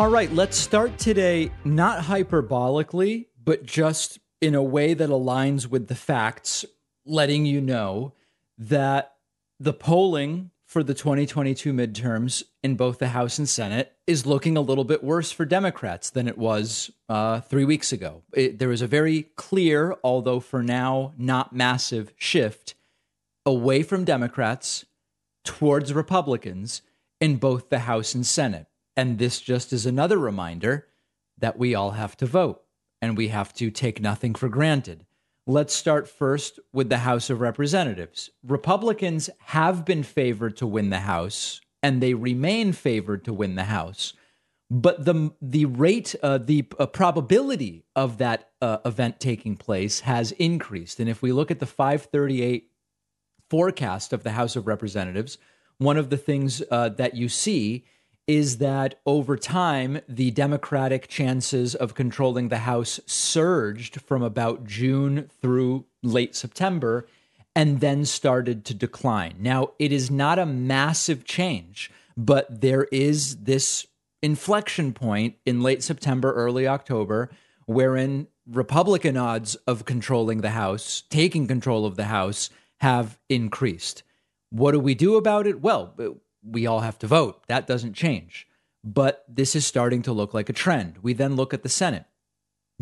[0.00, 5.88] All right, let's start today not hyperbolically, but just in a way that aligns with
[5.88, 6.64] the facts,
[7.04, 8.14] letting you know
[8.56, 9.12] that
[9.58, 14.62] the polling for the 2022 midterms in both the House and Senate is looking a
[14.62, 18.22] little bit worse for Democrats than it was uh, three weeks ago.
[18.32, 22.74] It, there was a very clear, although for now not massive, shift
[23.44, 24.86] away from Democrats
[25.44, 26.80] towards Republicans
[27.20, 28.69] in both the House and Senate.
[29.00, 30.86] And this just is another reminder
[31.38, 32.60] that we all have to vote
[33.00, 35.06] and we have to take nothing for granted.
[35.46, 38.28] Let's start first with the House of Representatives.
[38.46, 43.64] Republicans have been favored to win the House and they remain favored to win the
[43.64, 44.12] House.
[44.68, 50.32] But the the rate, uh, the uh, probability of that uh, event taking place has
[50.32, 51.00] increased.
[51.00, 52.70] And if we look at the 538
[53.48, 55.38] forecast of the House of Representatives,
[55.78, 57.86] one of the things uh, that you see
[58.30, 65.28] is that over time, the Democratic chances of controlling the House surged from about June
[65.42, 67.08] through late September
[67.56, 69.34] and then started to decline.
[69.40, 73.88] Now, it is not a massive change, but there is this
[74.22, 77.30] inflection point in late September, early October,
[77.66, 84.04] wherein Republican odds of controlling the House, taking control of the House, have increased.
[84.50, 85.60] What do we do about it?
[85.60, 85.94] Well,
[86.42, 87.42] we all have to vote.
[87.48, 88.46] That doesn't change.
[88.82, 90.98] But this is starting to look like a trend.
[91.02, 92.04] We then look at the Senate.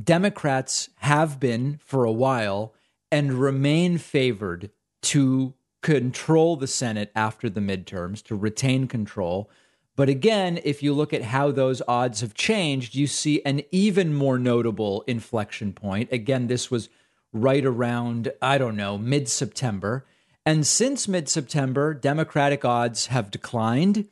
[0.02, 2.74] Democrats have been for a while
[3.10, 4.70] and remain favored
[5.02, 9.50] to control the Senate after the midterms, to retain control.
[9.96, 14.14] But again, if you look at how those odds have changed, you see an even
[14.14, 16.12] more notable inflection point.
[16.12, 16.88] Again, this was
[17.32, 20.06] right around, I don't know, mid September.
[20.48, 24.08] And since mid September, Democratic odds have declined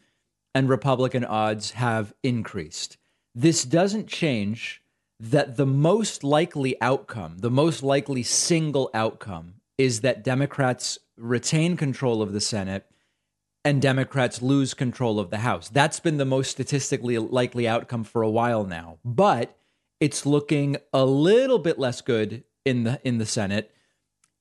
[0.55, 2.99] and Republican odds have increased.
[3.35, 4.83] This doesn't change
[5.19, 12.21] that the most likely outcome, the most likely single outcome, is that Democrats retain control
[12.21, 12.85] of the Senate
[13.65, 15.71] and Democrats lose control of the House.
[15.71, 18.99] That's been the most statistically likely outcome for a while now.
[19.07, 19.57] But
[20.01, 23.73] it's looking a little bit less good in the in the Senate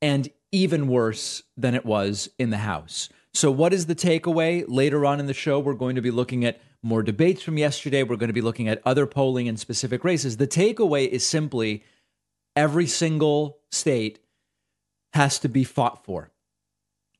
[0.02, 3.10] and even worse than it was in the House.
[3.34, 4.64] So, what is the takeaway?
[4.68, 8.04] Later on in the show, we're going to be looking at more debates from yesterday.
[8.04, 10.38] We're going to be looking at other polling in specific races.
[10.38, 11.84] The takeaway is simply
[12.56, 14.20] every single state
[15.14, 16.32] has to be fought for.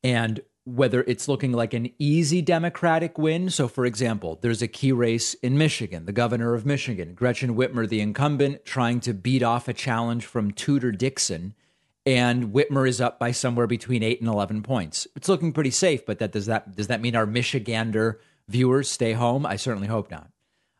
[0.02, 3.50] And whether it's looking like an easy Democratic win.
[3.50, 7.88] So, for example, there's a key race in Michigan, the governor of Michigan, Gretchen Whitmer,
[7.88, 11.54] the incumbent, trying to beat off a challenge from Tudor Dixon
[12.06, 15.06] and Whitmer is up by somewhere between eight and eleven points.
[15.16, 18.18] It's looking pretty safe, but that does that does that mean our Michigander
[18.48, 19.44] viewers stay home?
[19.44, 20.30] I certainly hope not.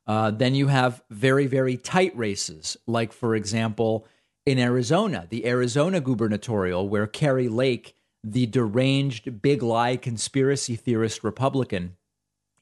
[0.07, 4.07] Uh, then you have very very tight races, like for example
[4.47, 11.97] in Arizona, the Arizona gubernatorial, where Kari Lake, the deranged big lie conspiracy theorist Republican,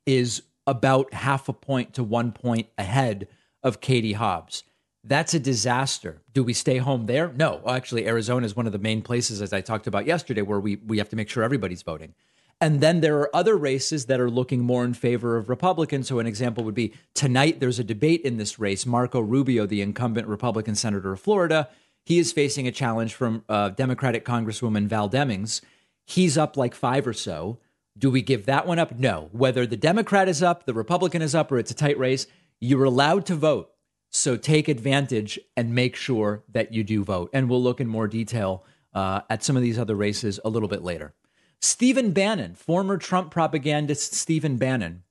[0.06, 3.28] is about half a point to one point ahead
[3.62, 4.64] of Katie Hobbs.
[5.06, 6.22] That's a disaster.
[6.32, 7.30] Do we stay home there?
[7.36, 7.60] No.
[7.68, 10.76] Actually, Arizona is one of the main places, as I talked about yesterday, where we,
[10.76, 12.14] we have to make sure everybody's voting.
[12.58, 16.08] And then there are other races that are looking more in favor of Republicans.
[16.08, 18.86] So, an example would be tonight there's a debate in this race.
[18.86, 21.68] Marco Rubio, the incumbent Republican senator of Florida,
[22.04, 25.60] he is facing a challenge from uh, Democratic Congresswoman Val Demings.
[26.06, 27.58] He's up like five or so.
[27.98, 28.98] Do we give that one up?
[28.98, 29.28] No.
[29.32, 32.26] Whether the Democrat is up, the Republican is up, or it's a tight race,
[32.60, 33.70] you're allowed to vote.
[34.16, 37.30] So take advantage and make sure that you do vote.
[37.32, 38.64] And we'll look in more detail
[38.94, 41.14] uh, at some of these other races a little bit later.
[41.60, 45.02] Stephen Bannon, former Trump propagandist Stephen Bannon,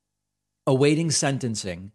[0.66, 1.92] awaiting sentencing.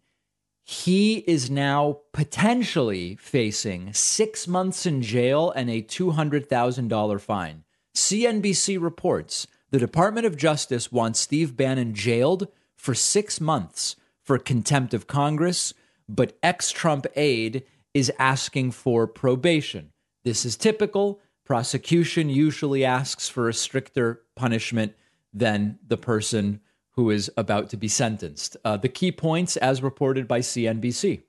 [0.63, 7.63] He is now potentially facing six months in jail and a $200,000 fine.
[7.95, 14.93] CNBC reports the Department of Justice wants Steve Bannon jailed for six months for contempt
[14.93, 15.73] of Congress
[16.09, 17.63] but ex Trump aide
[17.93, 19.91] is asking for probation.
[20.23, 21.21] This is typical.
[21.45, 24.93] Prosecution usually asks for a stricter punishment
[25.33, 26.59] than the person
[26.91, 28.57] who is about to be sentenced.
[28.65, 31.21] Uh, the key points, as reported by CNBC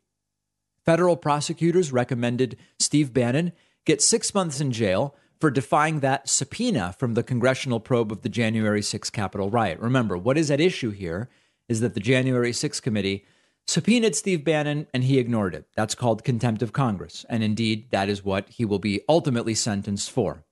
[0.85, 3.53] federal prosecutors recommended Steve Bannon
[3.85, 8.29] get six months in jail for defying that subpoena from the congressional probe of the
[8.29, 9.79] January 6 Capitol riot.
[9.79, 11.29] Remember, what is at issue here
[11.69, 13.25] is that the January 6 committee
[13.71, 15.65] subpoenaed Steve Bannon and he ignored it.
[15.77, 17.25] That's called contempt of Congress.
[17.29, 20.45] And indeed, that is what he will be ultimately sentenced for.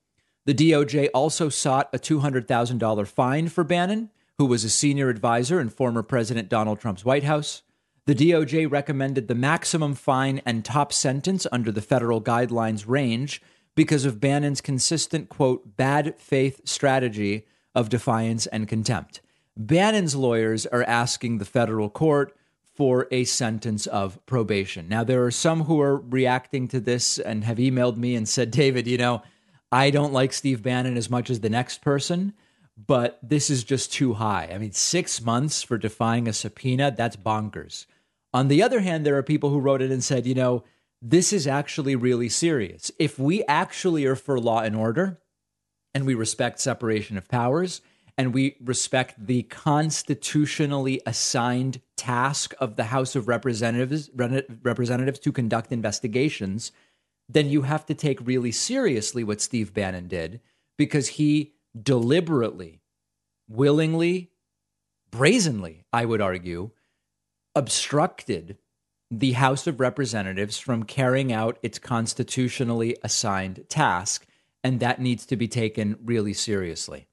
[0.47, 5.69] The DOJ also sought a $200,000 fine for Bannon, who was a senior advisor in
[5.69, 7.63] former President Donald Trump's White House.
[8.07, 13.43] The DOJ recommended the maximum fine and top sentence under the federal guidelines range
[13.75, 19.21] because of Bannon's consistent, quote, bad faith strategy of defiance and contempt.
[19.57, 22.38] Bannon's lawyers are asking the federal court
[22.79, 24.89] for a sentence of probation.
[24.89, 28.53] Now, there are some who are reacting to this and have emailed me and said,
[28.53, 29.21] David, you know,
[29.73, 32.35] I don't like Steve Bannon as much as the next person,
[32.77, 34.49] but this is just too high.
[34.55, 37.87] I mean, six months for defying a subpoena, that's bonkers.
[38.33, 40.63] On the other hand, there are people who wrote it and said, you know,
[41.03, 42.93] this is actually really serious.
[42.97, 45.19] If we actually are for law and order
[45.95, 47.81] and we respect separation of powers
[48.19, 55.71] and we respect the constitutionally assigned task of the House of Representatives representatives to conduct
[55.71, 56.73] investigations,
[57.29, 60.41] then you have to take really seriously what Steve Bannon did
[60.77, 62.81] because he deliberately,
[63.49, 64.33] willingly,
[65.13, 66.71] brazenly, I would argue,
[67.55, 68.59] obstructed
[69.11, 74.27] the House of Representatives from carrying out its constitutionally assigned task,
[74.65, 77.07] and that needs to be taken really seriously.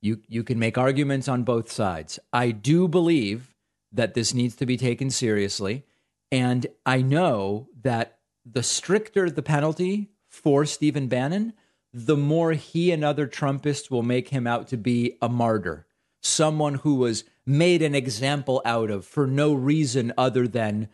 [0.00, 2.18] You, you can make arguments on both sides.
[2.32, 3.54] I do believe
[3.92, 5.84] that this needs to be taken seriously,
[6.30, 11.54] and I know that the stricter the penalty for Stephen Bannon,
[11.92, 15.86] the more he and other Trumpists will make him out to be a martyr,
[16.22, 20.88] someone who was made an example out of for no reason other than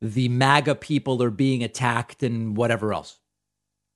[0.00, 3.18] the MAGA people are being attacked and whatever else.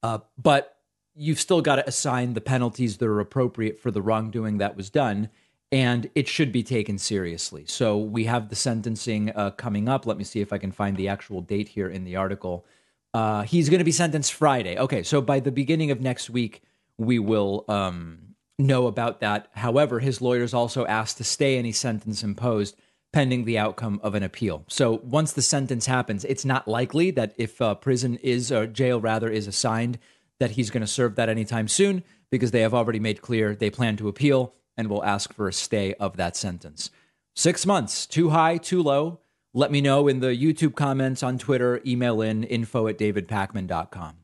[0.03, 0.77] Uh, but
[1.15, 4.91] you've still got to assign the penalties that are appropriate for the wrongdoing that was
[4.91, 5.29] done,
[5.73, 7.65] and it should be taken seriously.
[7.67, 10.07] So we have the sentencing uh, coming up.
[10.07, 12.65] Let me see if I can find the actual date here in the article.
[13.13, 14.79] Uh, he's going to be sentenced Friday.
[14.79, 16.63] Okay, so by the beginning of next week,
[16.97, 19.49] we will um, know about that.
[19.53, 22.77] However, his lawyers also asked to stay any sentence imposed
[23.13, 24.65] pending the outcome of an appeal.
[24.69, 29.01] So once the sentence happens, it's not likely that if uh, prison is or jail
[29.01, 29.99] rather is assigned
[30.41, 33.71] that he's going to serve that anytime soon because they have already made clear they
[33.71, 36.91] plan to appeal and will ask for a stay of that sentence.
[37.37, 39.21] Six months, too high, too low.
[39.53, 44.17] Let me know in the YouTube comments on Twitter, email in info at davidpakman.com.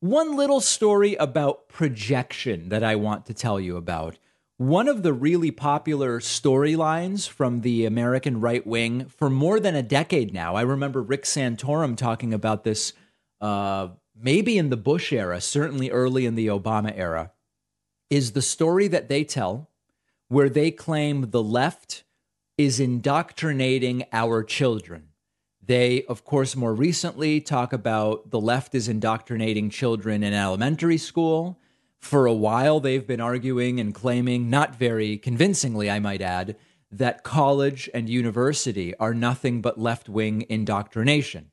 [0.00, 4.18] One little story about projection that I want to tell you about
[4.56, 9.82] one of the really popular storylines from the American right wing for more than a
[9.82, 10.54] decade now.
[10.54, 12.92] I remember Rick Santorum talking about this
[13.40, 13.88] uh,
[14.20, 17.32] maybe in the Bush era, certainly early in the Obama era,
[18.08, 19.70] is the story that they tell
[20.28, 22.04] where they claim the left
[22.56, 25.08] is indoctrinating our children.
[25.64, 31.60] They, of course, more recently talk about the left is indoctrinating children in elementary school.
[31.98, 36.56] For a while, they've been arguing and claiming, not very convincingly, I might add,
[36.90, 41.49] that college and university are nothing but left wing indoctrination.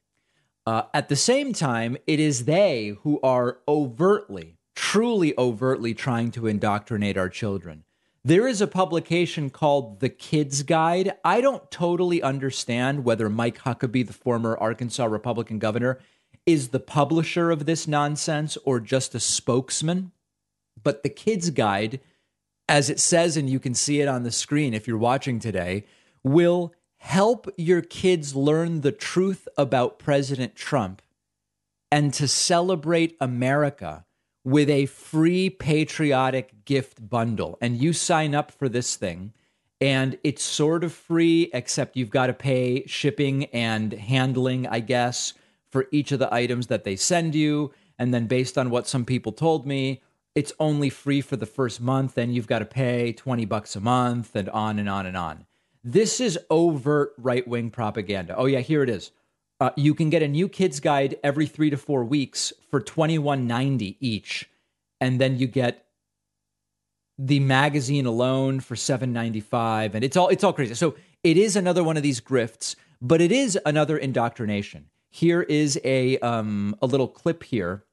[0.68, 6.46] Uh, at the same time, it is they who are overtly, truly overtly trying to
[6.46, 7.86] indoctrinate our children.
[8.26, 11.14] There is a publication called The Kids Guide.
[11.24, 16.00] I don't totally understand whether Mike Huckabee, the former Arkansas Republican governor,
[16.46, 20.12] is the publisher of this nonsense or just a spokesman.
[20.84, 22.02] But the kids' guide,
[22.68, 25.86] as it says, and you can see it on the screen if you're watching today,
[26.26, 26.74] will
[27.08, 31.02] help your kids learn the truth about President Trump
[31.90, 34.06] and to celebrate America
[34.44, 37.58] with a free patriotic gift bundle.
[37.62, 39.32] And you sign up for this thing,
[39.80, 45.34] and it's sort of free, except you've got to pay shipping and handling, I guess,
[45.72, 47.74] for each of the items that they send you.
[47.98, 50.02] And then, based on what some people told me,
[50.36, 53.80] it's only free for the first month, then you've got to pay 20 bucks a
[53.80, 55.47] month and on and on and on.
[55.88, 58.36] This is overt right wing propaganda.
[58.36, 59.12] Oh, yeah, here it is.
[59.62, 63.18] Uh, you can get a new kids guide every three to four weeks for twenty
[63.18, 64.50] one ninety each,
[65.00, 65.86] and then you get
[67.18, 70.76] the magazine alone for seven ninety five, and it's all it's all crazy.
[70.76, 74.90] So it is another one of these grifts, but it is another indoctrination.
[75.10, 77.86] Here is a um, a little clip here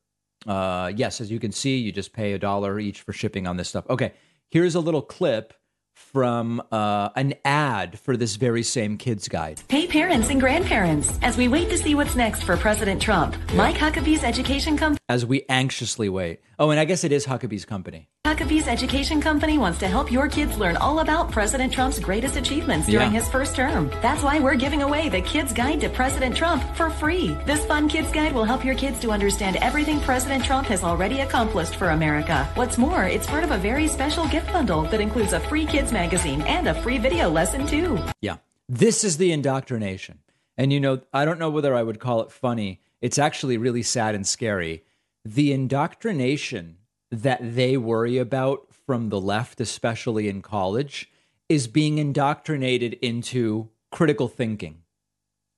[0.47, 3.57] uh, yes, as you can see, you just pay a dollar each for shipping on
[3.57, 3.89] this stuff.
[3.89, 4.13] Okay,
[4.51, 5.55] here's a little clip
[5.95, 9.63] from uh, an ad for this very same kids guide.
[9.69, 13.77] Hey, parents and grandparents, as we wait to see what's next for President Trump, Mike
[13.77, 14.99] Huckabee's education company.
[15.09, 16.41] As we anxiously wait.
[16.59, 18.09] Oh, and I guess it is Huckabee's company.
[18.35, 22.89] Huckabee's Education Company wants to help your kids learn all about President Trump's greatest achievements
[22.89, 23.21] during yeah.
[23.21, 23.89] his first term.
[24.03, 27.37] That's why we're giving away the Kids Guide to President Trump for free.
[27.47, 31.21] This fun Kids Guide will help your kids to understand everything President Trump has already
[31.21, 32.51] accomplished for America.
[32.57, 35.93] What's more, it's part of a very special gift bundle that includes a free kids
[35.93, 38.01] magazine and a free video lesson too.
[38.21, 38.39] Yeah.
[38.69, 40.19] This is the indoctrination.
[40.59, 42.81] And you know, I don't know whether I would call it funny.
[43.01, 44.83] It's actually really sad and scary.
[45.25, 46.79] The indoctrination
[47.23, 51.11] that they worry about from the left, especially in college,
[51.49, 54.83] is being indoctrinated into critical thinking,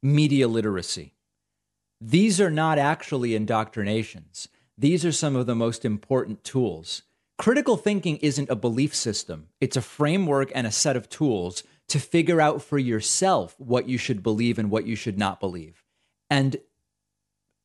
[0.03, 1.15] media literacy.
[2.01, 4.49] These are not actually indoctrinations.
[4.77, 7.03] These are some of the most important tools.
[7.39, 12.01] Critical thinking isn't a belief system, it's a framework and a set of tools to
[12.01, 15.85] figure out for yourself what you should believe and what you should not believe.
[16.31, 16.57] And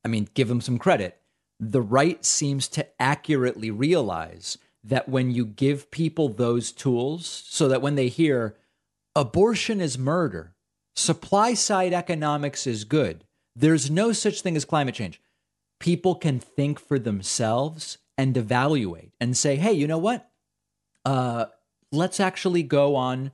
[0.04, 1.21] I mean, give them some credit.
[1.64, 7.80] The right seems to accurately realize that when you give people those tools, so that
[7.80, 8.56] when they hear
[9.14, 10.56] abortion is murder,
[10.96, 13.22] supply side economics is good,
[13.54, 15.20] there's no such thing as climate change,
[15.78, 20.28] people can think for themselves and evaluate and say, hey, you know what?
[21.04, 21.44] Uh,
[21.92, 23.30] let's actually go on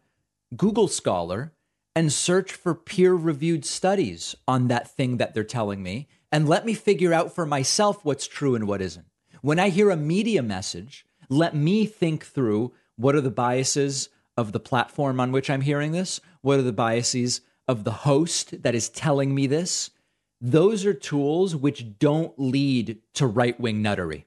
[0.55, 1.55] Google Scholar
[1.97, 6.67] and search for peer reviewed studies on that thing that they're telling me and let
[6.67, 9.07] me figure out for myself what's true and what isn't.
[9.41, 14.53] When I hear a media message, let me think through what are the biases of
[14.53, 16.21] the platform on which I'm hearing this?
[16.43, 19.91] What are the biases of the host that is telling me this?
[20.41, 24.25] Those are tools which don't lead to right wing nuttery.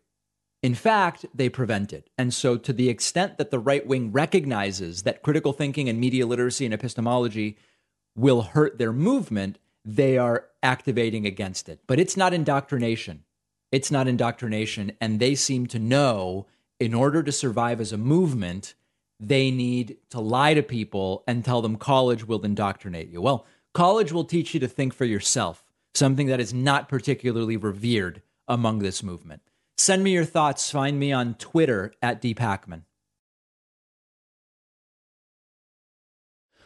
[0.62, 2.10] In fact, they prevent it.
[2.17, 6.27] And so, to the extent that the right wing recognizes that critical thinking and media
[6.27, 7.58] literacy and epistemology
[8.15, 11.79] will hurt their movement, they are activating against it.
[11.88, 13.23] But it's not indoctrination.
[13.71, 14.91] It's not indoctrination.
[15.01, 16.47] And they seem to know
[16.79, 18.73] in order to survive as a movement,
[19.19, 23.21] they need to lie to people and tell them college will indoctrinate you.
[23.21, 28.21] Well, college will teach you to think for yourself, something that is not particularly revered
[28.47, 29.41] among this movement.
[29.77, 30.71] Send me your thoughts.
[30.71, 32.83] Find me on Twitter at D Pakman.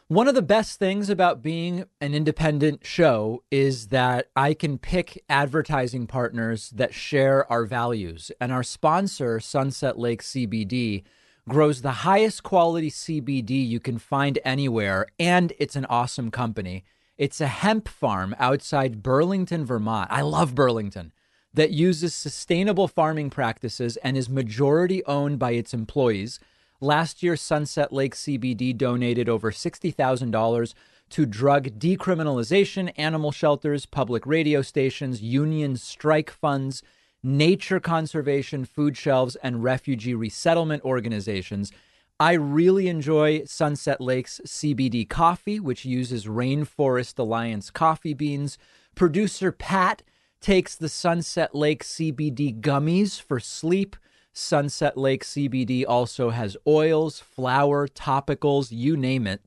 [0.08, 5.24] One of the best things about being an independent show is that I can pick
[5.30, 8.32] advertising partners that share our values.
[8.40, 11.02] And our sponsor, Sunset Lake CBD,
[11.50, 15.08] grows the highest quality CBD you can find anywhere.
[15.18, 16.86] And it's an awesome company.
[17.18, 20.12] It's a hemp farm outside Burlington, Vermont.
[20.12, 21.14] I love Burlington
[21.56, 26.40] that uses sustainable farming practices and is majority owned by its employees.
[26.82, 30.74] Last year, Sunset Lake CBD donated over $60,000
[31.10, 36.84] to drug decriminalization, animal shelters, public radio stations, union strike funds,
[37.24, 41.72] nature conservation, food shelves, and refugee resettlement organizations.
[42.20, 48.58] I really enjoy Sunset Lake's CBD coffee, which uses Rainforest Alliance coffee beans.
[48.96, 50.02] Producer Pat
[50.40, 53.96] takes the Sunset Lake CBD gummies for sleep.
[54.38, 59.40] Sunset Lake CBD also has oils, flour, topicals, you name it.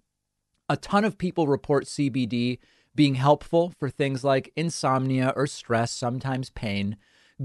[0.66, 2.59] A ton of people report CBD
[2.95, 6.97] being helpful for things like insomnia or stress, sometimes pain.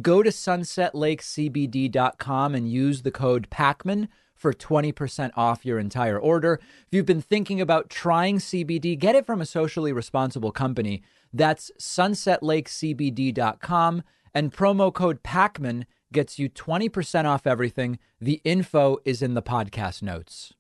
[0.02, 6.62] Go to sunsetlakecbd.com and use the code PAKMAN for 20% off your entire order.
[6.88, 11.04] If you've been thinking about trying CBD, get it from a socially responsible company.
[11.34, 18.00] That's sunsetlakecbd.com and promo code PAKMAN gets you 20% off everything.
[18.22, 20.54] The info is in the podcast notes.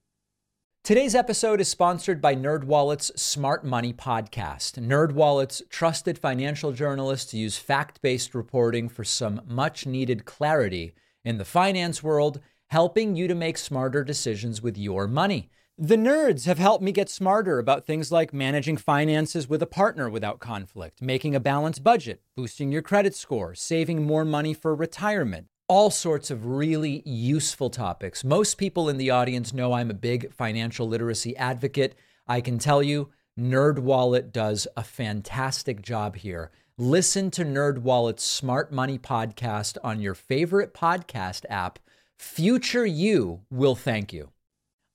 [0.83, 4.73] Today's episode is sponsored by NerdWallet's Smart Money podcast.
[4.77, 10.93] NerdWallet's trusted financial journalists use fact-based reporting for some much-needed clarity
[11.23, 15.49] in the finance world, helping you to make smarter decisions with your money.
[15.79, 20.07] The nerds have helped me get smarter about things like managing finances with a partner
[20.07, 25.47] without conflict, making a balanced budget, boosting your credit score, saving more money for retirement.
[25.67, 28.23] All sorts of really useful topics.
[28.23, 31.95] Most people in the audience know I'm a big financial literacy advocate.
[32.27, 36.51] I can tell you, NerdWallet does a fantastic job here.
[36.77, 41.79] Listen to NerdWallet's Smart Money podcast on your favorite podcast app.
[42.19, 44.32] Future you will thank you.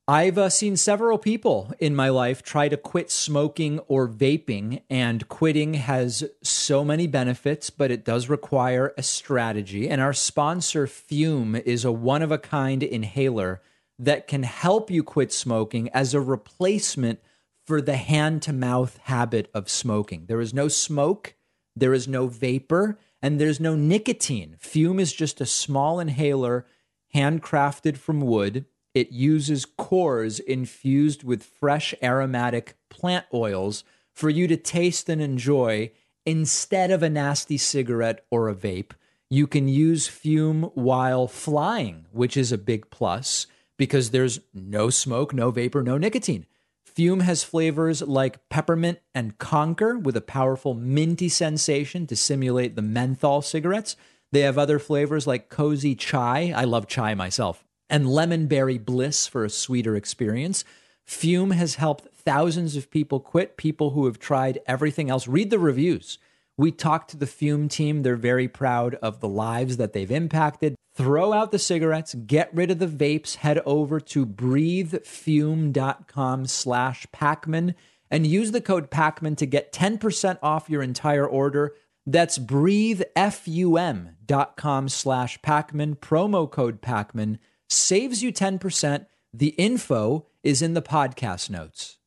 [0.09, 5.27] I've uh, seen several people in my life try to quit smoking or vaping, and
[5.29, 9.87] quitting has so many benefits, but it does require a strategy.
[9.87, 13.61] And our sponsor, Fume, is a one of a kind inhaler
[13.99, 17.19] that can help you quit smoking as a replacement
[17.67, 20.25] for the hand to mouth habit of smoking.
[20.25, 21.35] There is no smoke,
[21.75, 24.55] there is no vapor, and there's no nicotine.
[24.57, 26.65] Fume is just a small inhaler
[27.13, 34.57] handcrafted from wood it uses cores infused with fresh aromatic plant oils for you to
[34.57, 35.91] taste and enjoy
[36.25, 38.91] instead of a nasty cigarette or a vape.
[39.29, 45.33] You can use fume while flying, which is a big plus because there's no smoke,
[45.33, 46.45] no vapor, no nicotine.
[46.83, 52.81] Fume has flavors like peppermint and conker with a powerful minty sensation to simulate the
[52.81, 53.95] menthol cigarettes.
[54.31, 56.51] They have other flavors like cozy chai.
[56.55, 57.63] I love chai myself.
[57.89, 60.63] And lemon berry bliss for a sweeter experience.
[61.05, 65.27] Fume has helped thousands of people quit, people who have tried everything else.
[65.27, 66.19] Read the reviews.
[66.55, 68.03] We talked to the Fume team.
[68.03, 70.75] They're very proud of the lives that they've impacted.
[70.93, 77.75] Throw out the cigarettes, get rid of the vapes, head over to breathefume.com slash Pakman
[78.11, 81.73] and use the code Pakman to get 10% off your entire order.
[82.05, 89.05] That's breathefume.com slash Pakman, promo code Pakman, saves you 10%.
[89.31, 91.99] The info is in the podcast notes.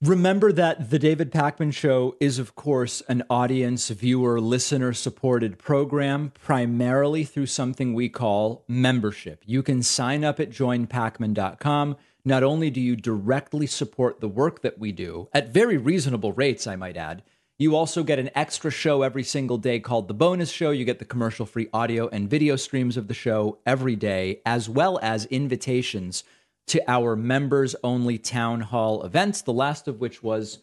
[0.00, 6.30] Remember that the David Pakman Show is, of course, an audience, viewer, listener supported program,
[6.40, 9.42] primarily through something we call membership.
[9.44, 11.96] You can sign up at joinpakman.com.
[12.24, 16.68] Not only do you directly support the work that we do, at very reasonable rates,
[16.68, 17.24] I might add,
[17.58, 20.70] you also get an extra show every single day called The Bonus Show.
[20.70, 24.68] You get the commercial free audio and video streams of the show every day, as
[24.68, 26.22] well as invitations
[26.68, 30.60] to our members only town hall events, the last of which was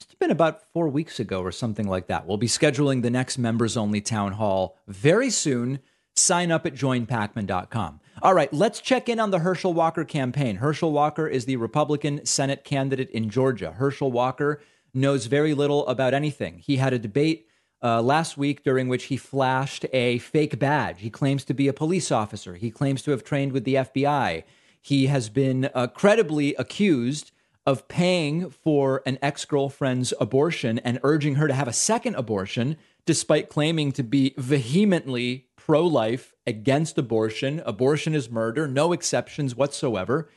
[0.00, 2.26] it's been about four weeks ago or something like that.
[2.26, 5.78] We'll be scheduling the next members only town hall very soon.
[6.16, 8.00] Sign up at joinpakman.com.
[8.22, 10.56] All right, let's check in on the Herschel Walker campaign.
[10.56, 13.72] Herschel Walker is the Republican Senate candidate in Georgia.
[13.72, 14.60] Herschel Walker
[14.94, 16.58] knows very little about anything.
[16.58, 17.48] He had a debate
[17.82, 21.00] uh, last week during which he flashed a fake badge.
[21.00, 22.54] He claims to be a police officer.
[22.54, 24.44] He claims to have trained with the FBI.
[24.80, 27.32] He has been uh, credibly accused
[27.66, 32.76] of paying for an ex girlfriend's abortion and urging her to have a second abortion,
[33.06, 37.62] despite claiming to be vehemently pro life, against abortion.
[37.64, 40.28] Abortion is murder, no exceptions whatsoever,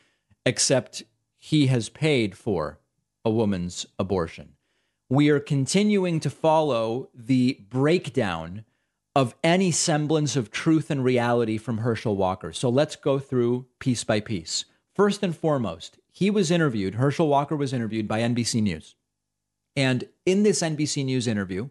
[0.46, 1.04] except
[1.38, 2.80] he has paid for
[3.28, 4.54] a woman's abortion.
[5.10, 8.64] We are continuing to follow the breakdown
[9.14, 12.54] of any semblance of truth and reality from Herschel Walker.
[12.54, 14.64] So let's go through piece by piece.
[14.96, 18.96] First and foremost, he was interviewed, Herschel Walker was interviewed by NBC News.
[19.76, 21.70] And in this NBC News interview,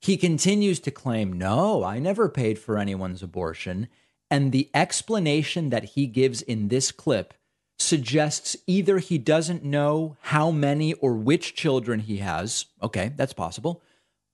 [0.00, 3.88] he continues to claim, no, I never paid for anyone's abortion.
[4.30, 7.34] And the explanation that he gives in this clip
[7.82, 12.66] suggests either he doesn't know how many or which children he has.
[12.82, 13.82] Okay, that's possible.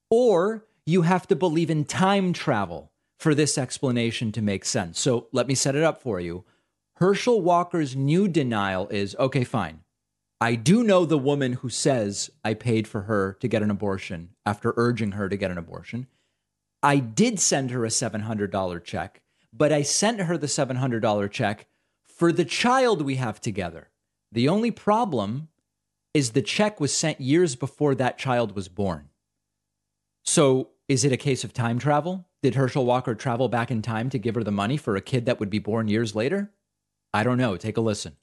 [0.09, 4.99] Or you have to believe in time travel for this explanation to make sense.
[4.99, 6.45] So let me set it up for you.
[6.95, 9.81] Herschel Walker's new denial is okay, fine.
[10.41, 14.29] I do know the woman who says I paid for her to get an abortion
[14.45, 16.07] after urging her to get an abortion.
[16.81, 21.67] I did send her a $700 check, but I sent her the $700 check
[22.19, 23.87] for the child we have together.
[24.33, 25.47] The only problem
[26.13, 29.07] is the check was sent years before that child was born.
[30.25, 32.27] So is it a case of time travel?
[32.43, 35.25] Did Herschel Walker travel back in time to give her the money for a kid
[35.25, 36.51] that would be born years later?
[37.13, 37.55] I don't know.
[37.55, 38.17] Take a listen.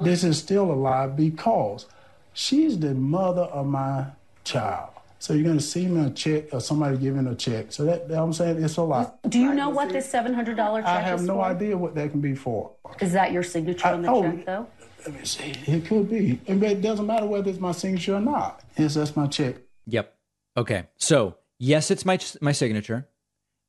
[0.00, 1.86] This is still a lie because
[2.32, 4.06] she's the mother of my
[4.44, 4.90] child.
[5.24, 7.72] So you're going to see me a check or somebody giving a check.
[7.72, 9.18] So that, that I'm saying it's a lot.
[9.30, 10.96] Do you know what this seven hundred dollar check is?
[10.96, 11.44] I have is no for?
[11.46, 12.72] idea what that can be for.
[13.00, 14.66] Is that your signature on the oh, check, though?
[15.06, 15.54] Let me see.
[15.66, 16.38] It could be.
[16.46, 18.62] And It doesn't matter whether it's my signature or not.
[18.76, 19.56] Yes, that's my check.
[19.86, 20.14] Yep.
[20.58, 20.88] Okay.
[20.98, 23.08] So, yes, it's my my signature.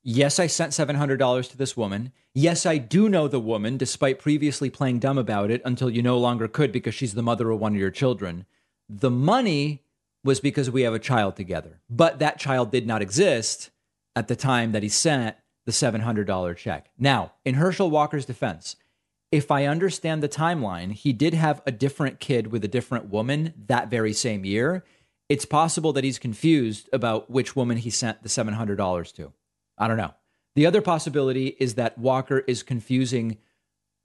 [0.03, 2.11] Yes, I sent $700 to this woman.
[2.33, 6.17] Yes, I do know the woman despite previously playing dumb about it until you no
[6.17, 8.45] longer could because she's the mother of one of your children.
[8.89, 9.84] The money
[10.25, 11.79] was because we have a child together.
[11.87, 13.69] But that child did not exist
[14.15, 15.35] at the time that he sent
[15.67, 16.89] the $700 check.
[16.97, 18.75] Now, in Herschel Walker's defense,
[19.31, 23.53] if I understand the timeline, he did have a different kid with a different woman
[23.67, 24.83] that very same year.
[25.29, 29.31] It's possible that he's confused about which woman he sent the $700 to.
[29.77, 30.13] I don't know.
[30.55, 33.37] The other possibility is that Walker is confusing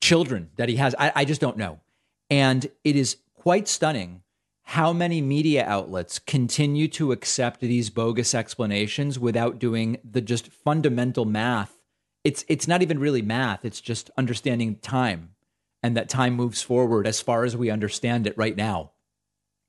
[0.02, 0.94] children that he has.
[0.98, 1.80] I, I just don't know.
[2.28, 4.22] And it is quite stunning
[4.70, 11.24] how many media outlets continue to accept these bogus explanations without doing the just fundamental
[11.24, 11.80] math.
[12.22, 15.34] It's it's not even really math, it's just understanding time
[15.82, 18.92] and that time moves forward as far as we understand it right now.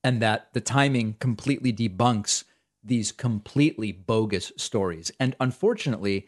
[0.04, 2.44] And that the timing completely debunks
[2.84, 5.12] these completely bogus stories.
[5.20, 6.28] And unfortunately,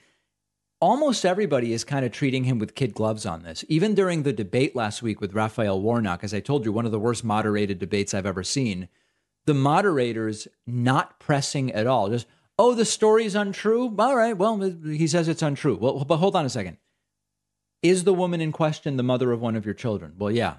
[0.84, 3.64] almost everybody is kind of treating him with kid gloves on this.
[3.70, 6.92] Even during the debate last week with Raphael Warnock, as I told you, one of
[6.92, 8.90] the worst moderated debates I've ever seen,
[9.46, 12.10] the moderators not pressing at all.
[12.10, 12.28] Just,
[12.60, 13.96] oh, the story's untrue.
[13.98, 15.78] All right, well, he says it's untrue.
[15.78, 16.76] Well, but hold on a second.
[17.82, 20.16] Is the woman in question the mother of one of your children?
[20.18, 20.56] Well, yeah.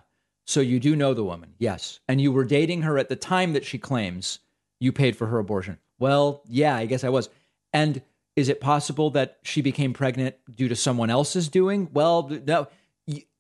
[0.47, 2.01] So you do know the woman, yes.
[2.09, 4.39] And you were dating her at the time that she claims
[4.81, 5.77] you paid for her abortion.
[5.99, 7.29] Well, yeah, I guess I was.
[7.75, 8.01] And
[8.37, 11.88] is it possible that she became pregnant due to someone else's doing?
[11.92, 12.68] Well, no.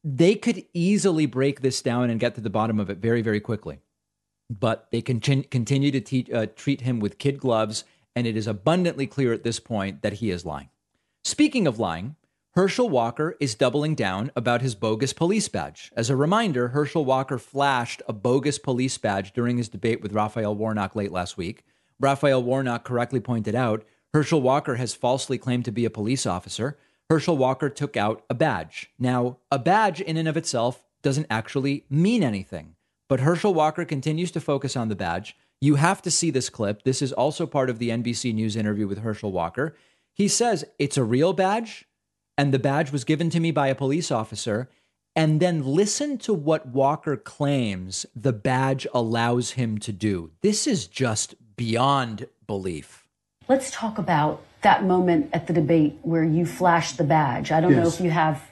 [0.06, 3.40] They could easily break this down and get to the bottom of it very, very
[3.40, 3.80] quickly.
[4.50, 8.46] But they can continue to te- uh, treat him with kid gloves, and it is
[8.46, 10.68] abundantly clear at this point that he is lying.
[11.24, 12.16] Speaking of lying,
[12.50, 15.90] Herschel Walker is doubling down about his bogus police badge.
[15.96, 20.54] As a reminder, Herschel Walker flashed a bogus police badge during his debate with Raphael
[20.54, 21.64] Warnock late last week.
[21.98, 26.78] Raphael Warnock correctly pointed out Herschel Walker has falsely claimed to be a police officer.
[27.10, 28.92] Herschel Walker took out a badge.
[28.96, 32.76] Now, a badge in and of itself doesn't actually mean anything,
[33.08, 35.36] but Herschel Walker continues to focus on the badge.
[35.60, 36.84] You have to see this clip.
[36.84, 39.76] This is also part of the NBC News interview with Herschel Walker.
[40.12, 41.84] He says it's a real badge
[42.38, 44.70] and the badge was given to me by a police officer.
[45.16, 50.30] And then listen to what Walker claims the badge allows him to do.
[50.40, 53.03] This is just beyond belief.
[53.48, 57.52] Let's talk about that moment at the debate where you flashed the badge.
[57.52, 57.82] I don't yes.
[57.82, 58.42] know if you have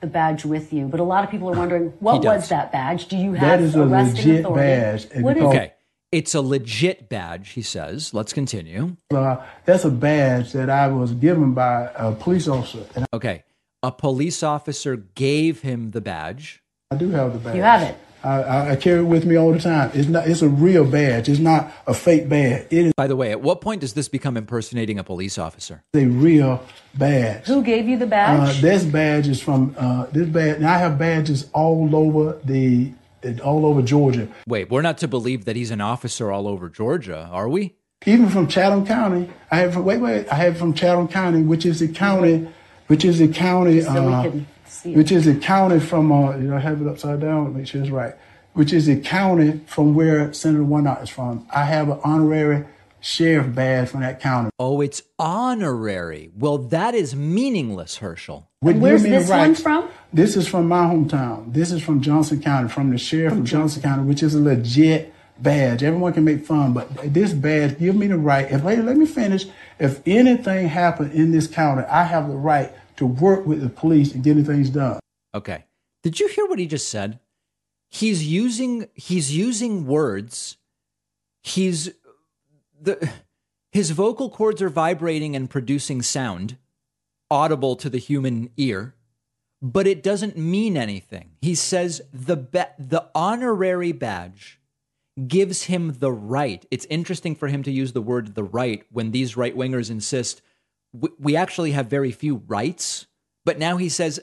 [0.00, 3.06] the badge with you, but a lot of people are wondering what was that badge?
[3.08, 5.06] Do you have that is a legit badge?
[5.14, 5.72] What is okay.
[6.12, 8.14] It's a legit badge, he says.
[8.14, 8.96] Let's continue.
[9.12, 12.86] Uh, that's a badge that I was given by a police officer.
[13.12, 13.42] Okay.
[13.82, 16.62] A police officer gave him the badge.
[16.90, 17.56] I do have the badge.
[17.56, 17.96] You have it.
[18.26, 19.90] I, I, carry it with me all the time.
[19.94, 20.26] It's not.
[20.26, 21.28] It's a real badge.
[21.28, 22.66] It's not a fake badge.
[22.70, 22.92] It is.
[22.96, 25.84] By the way, at what point does this become impersonating a police officer?
[25.94, 27.46] A real badge.
[27.46, 28.58] Who gave you the badge?
[28.58, 30.60] Uh, this badge is from uh, this badge.
[30.60, 32.92] Now I have badges all over the
[33.44, 34.28] all over Georgia.
[34.48, 37.76] Wait, we're not to believe that he's an officer all over Georgia, are we?
[38.04, 39.76] Even from Chatham County, I have.
[39.76, 42.48] Wait, wait, I have from Chatham County, which is the county,
[42.88, 44.30] which is the county, so uh,
[44.94, 46.12] which is the county from.
[46.12, 47.56] Uh, you know, I have it upside down.
[47.56, 48.14] Make sure it's right.
[48.52, 51.46] Which is the county from where Senator Warnock is from.
[51.54, 52.64] I have an honorary
[53.00, 54.50] sheriff badge from that county.
[54.58, 56.30] Oh, it's honorary.
[56.36, 58.48] Well, that is meaningless, Herschel.
[58.60, 59.88] where's this one from?
[60.12, 61.52] This is from my hometown.
[61.52, 64.40] This is from Johnson County, from the sheriff from of Johnson County, which is a
[64.40, 65.82] legit badge.
[65.82, 68.50] Everyone can make fun, but this badge give me the right.
[68.50, 69.46] If let, let me finish.
[69.78, 74.14] If anything happened in this county, I have the right to work with the police
[74.14, 75.00] and getting things done.
[75.34, 75.64] Okay.
[76.02, 77.20] Did you hear what he just said?
[77.88, 80.56] He's using he's using words.
[81.42, 81.90] He's
[82.80, 83.10] the
[83.72, 86.56] his vocal cords are vibrating and producing sound
[87.30, 88.94] audible to the human ear
[89.60, 94.60] but it doesn't mean anything he says the ba- the honorary badge
[95.26, 99.10] gives him the right it's interesting for him to use the word the right when
[99.10, 100.40] these right wingers insist
[101.18, 103.06] we, actually have very few rights
[103.44, 104.20] but now he says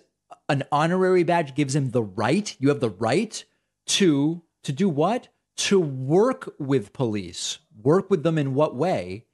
[0.49, 3.43] an honorary badge gives him the right you have the right
[3.85, 7.59] to to do what to work with police.
[7.81, 9.25] Work with them in what way?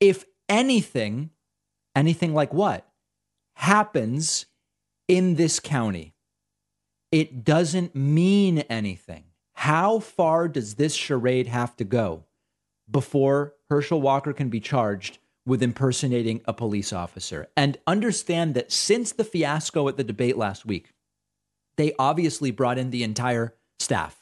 [0.00, 1.30] If anything,
[1.94, 2.86] anything like what
[3.54, 4.46] happens
[5.08, 6.14] in this county,
[7.10, 9.24] it doesn't mean anything.
[9.54, 12.24] How far does this charade have to go
[12.90, 17.48] before Herschel Walker can be charged with impersonating a police officer?
[17.56, 20.92] And understand that since the fiasco at the debate last week,
[21.76, 24.20] they obviously brought in the entire staff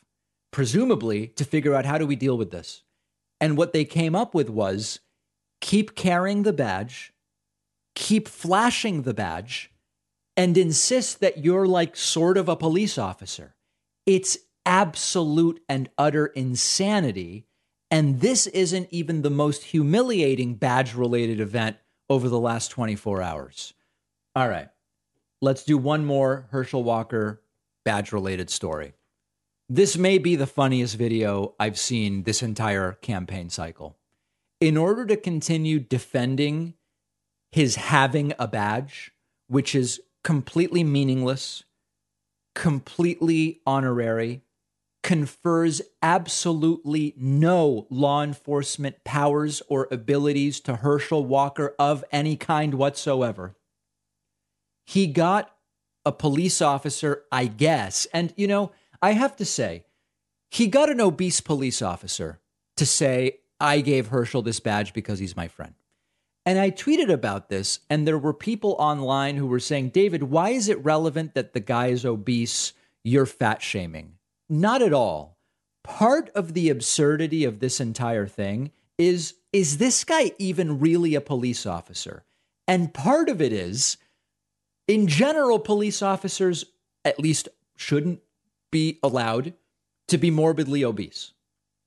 [0.55, 2.85] presumably to figure out how do we deal with this.
[3.41, 5.01] And what they came up with was
[5.61, 7.13] keep carrying the badge,
[7.97, 9.73] keep flashing the badge,
[10.37, 13.57] and insist that you're like sort of a police officer.
[14.07, 17.47] It's absolute and utter insanity.
[17.95, 21.77] And this isn't even the most humiliating badge related event
[22.11, 23.73] over the last 24 hours.
[24.35, 24.69] All right,
[25.41, 27.41] let's do one more Herschel Walker
[27.85, 28.95] badge related story.
[29.69, 33.97] This may be the funniest video I've seen this entire campaign cycle.
[34.61, 36.75] In order to continue defending
[37.53, 39.13] his having a badge,
[39.47, 41.63] which is completely meaningless,
[42.57, 44.43] completely honorary,
[45.05, 53.55] confers absolutely no law enforcement powers or abilities to Herschel Walker of any kind whatsoever.
[54.87, 55.55] He got
[56.07, 58.07] a police officer, I guess.
[58.15, 59.85] And, you know, I have to say,
[60.51, 62.41] he got an obese police officer
[62.79, 65.75] to say, I gave Herschel this badge because he's my friend.
[66.47, 70.51] And I tweeted about this, and there were people online who were saying, David, why
[70.51, 72.73] is it relevant that the guy is obese?
[73.03, 74.14] You're fat shaming.
[74.49, 75.39] Not at all.
[75.83, 81.21] Part of the absurdity of this entire thing is is this guy even really a
[81.21, 82.25] police officer?
[82.67, 83.99] And part of it is,
[84.89, 86.65] in general, police officers
[87.05, 88.21] at least shouldn't
[88.73, 89.55] be allowed
[90.09, 91.33] to be morbidly obese.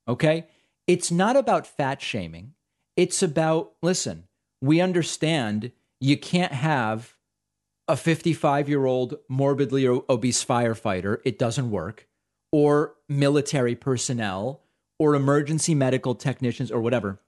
[0.06, 0.46] Okay?
[0.86, 2.54] It's not about fat shaming.
[2.96, 4.24] It's about, listen,
[4.62, 7.16] we understand you can't have
[7.86, 11.18] a 55 year old morbidly obese firefighter.
[11.24, 12.08] It doesn't work.
[12.50, 14.62] Or military personnel
[14.98, 17.20] or emergency medical technicians or whatever.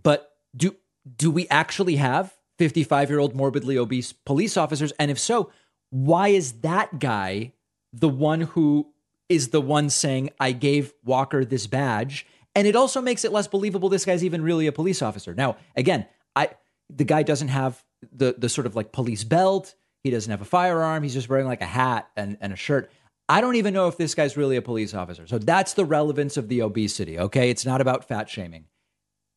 [0.00, 0.76] But do
[1.16, 4.92] do we actually have 55 year old morbidly obese police officers?
[4.98, 5.50] And if so,
[5.90, 7.52] why is that guy
[7.92, 8.92] the one who
[9.28, 12.26] is the one saying, I gave Walker this badge?
[12.54, 15.34] And it also makes it less believable this guy's even really a police officer.
[15.34, 16.50] Now, again, I
[16.90, 19.74] the guy doesn't have the the sort of like police belt.
[20.02, 21.02] He doesn't have a firearm.
[21.02, 22.90] He's just wearing like a hat and, and a shirt.
[23.28, 25.26] I don't even know if this guy's really a police officer.
[25.26, 27.18] So that's the relevance of the obesity.
[27.18, 27.50] Okay.
[27.50, 28.66] It's not about fat shaming.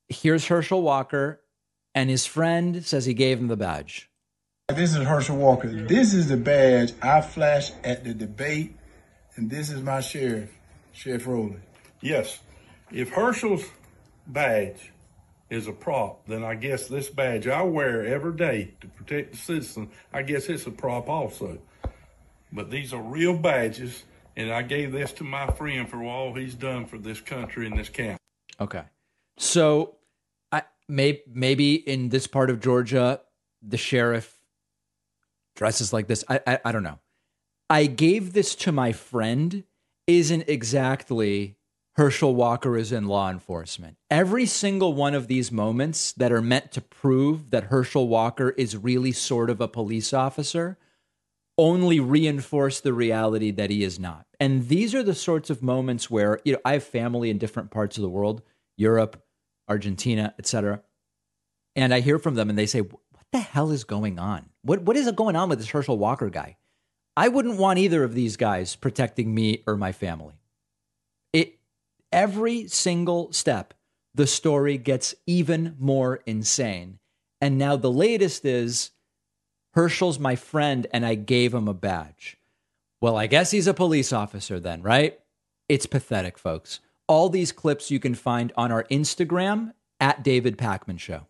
[0.10, 1.42] Here's Herschel Walker,
[1.94, 4.10] and his friend says he gave him the badge.
[4.70, 5.70] This is Herschel Walker.
[5.70, 8.76] This is the badge I flashed at the debate,
[9.36, 10.50] and this is my sheriff,
[10.94, 11.60] Sheriff Rowley.
[12.02, 12.40] Yes.
[12.92, 13.66] If Herschel's
[14.28, 14.92] badge
[15.50, 19.38] is a prop, then I guess this badge I wear every day to protect the
[19.38, 21.60] citizen, I guess it's a prop also.
[22.52, 24.06] But these are real badges,
[24.36, 27.78] and I gave this to my friend for all he's done for this country and
[27.78, 28.18] this county.
[28.60, 28.84] Okay.
[29.38, 29.96] So
[30.52, 33.22] I may, maybe in this part of Georgia,
[33.62, 34.38] the sheriff
[35.56, 36.24] dresses like this.
[36.30, 37.00] I, I, I don't know.
[37.70, 39.64] I gave this to my friend
[40.08, 41.58] isn't exactly
[41.98, 43.98] Herschel Walker is in law enforcement.
[44.10, 48.78] Every single one of these moments that are meant to prove that Herschel Walker is
[48.78, 50.78] really sort of a police officer
[51.58, 54.26] only reinforce the reality that he is not.
[54.40, 57.72] And these are the sorts of moments where, you know, I have family in different
[57.72, 58.42] parts of the world,
[58.78, 59.24] Europe,
[59.68, 60.82] Argentina, etc.
[61.76, 64.50] And I hear from them and they say, "What the hell is going on?
[64.62, 66.58] What what is going on with this Herschel Walker guy?
[67.16, 70.36] I wouldn't want either of these guys protecting me or my family.
[71.34, 71.60] It
[72.12, 73.74] every single step,
[74.14, 77.00] the story gets even more insane.
[77.42, 78.92] And now the latest is
[79.74, 82.38] Herschel's my friend and I gave him a badge.
[83.02, 85.20] Well, I guess he's a police officer then, right?
[85.70, 86.80] It's pathetic, folks.
[87.08, 91.28] All these clips you can find on our Instagram at David Pakman Show.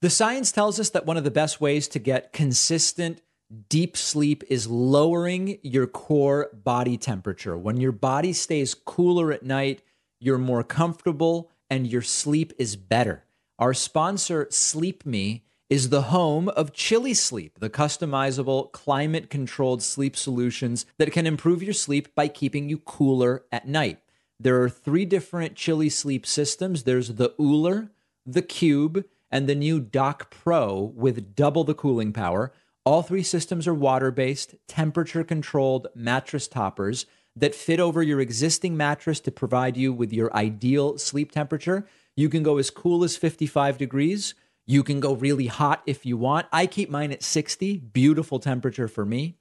[0.00, 3.20] The science tells us that one of the best ways to get consistent
[3.68, 7.56] deep sleep is lowering your core body temperature.
[7.56, 9.82] When your body stays cooler at night,
[10.20, 13.24] you're more comfortable and your sleep is better.
[13.58, 20.16] Our sponsor, Sleep Me, is the home of Chili Sleep, the customizable climate controlled sleep
[20.16, 23.98] solutions that can improve your sleep by keeping you cooler at night.
[24.40, 27.90] There are three different Chili Sleep systems there's the Ooler,
[28.24, 32.52] the Cube, and the new Dock Pro with double the cooling power.
[32.84, 37.04] All three systems are water based, temperature controlled mattress toppers
[37.36, 41.86] that fit over your existing mattress to provide you with your ideal sleep temperature.
[42.16, 44.34] You can go as cool as 55 degrees.
[44.70, 46.46] You can go really hot if you want.
[46.52, 49.38] I keep mine at 60, beautiful temperature for me.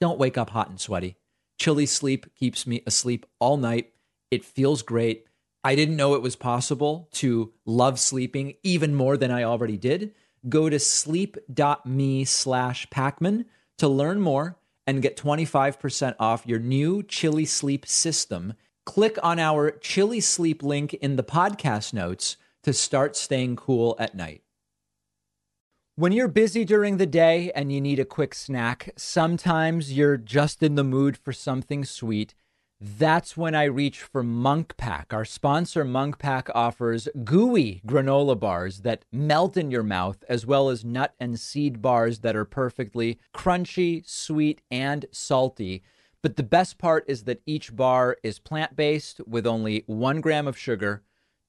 [0.00, 1.16] Don't wake up hot and sweaty.
[1.58, 3.92] Chili sleep keeps me asleep all night.
[4.30, 5.26] It feels great.
[5.62, 10.14] I didn't know it was possible to love sleeping even more than I already did.
[10.48, 13.44] Go to sleep.me slash Pakman
[13.76, 18.54] to learn more and get 25% off your new Chili Sleep system.
[18.86, 24.14] Click on our Chili Sleep link in the podcast notes to start staying cool at
[24.14, 24.44] night.
[25.98, 30.62] When you're busy during the day and you need a quick snack, sometimes you're just
[30.62, 32.34] in the mood for something sweet
[32.78, 35.14] that's when I reach for Munk Pack.
[35.14, 40.68] Our sponsor, Munk Pack, offers gooey granola bars that melt in your mouth, as well
[40.68, 45.82] as nut and seed bars that are perfectly crunchy, sweet, and salty.
[46.20, 50.46] But the best part is that each bar is plant based with only one gram
[50.46, 51.02] of sugar,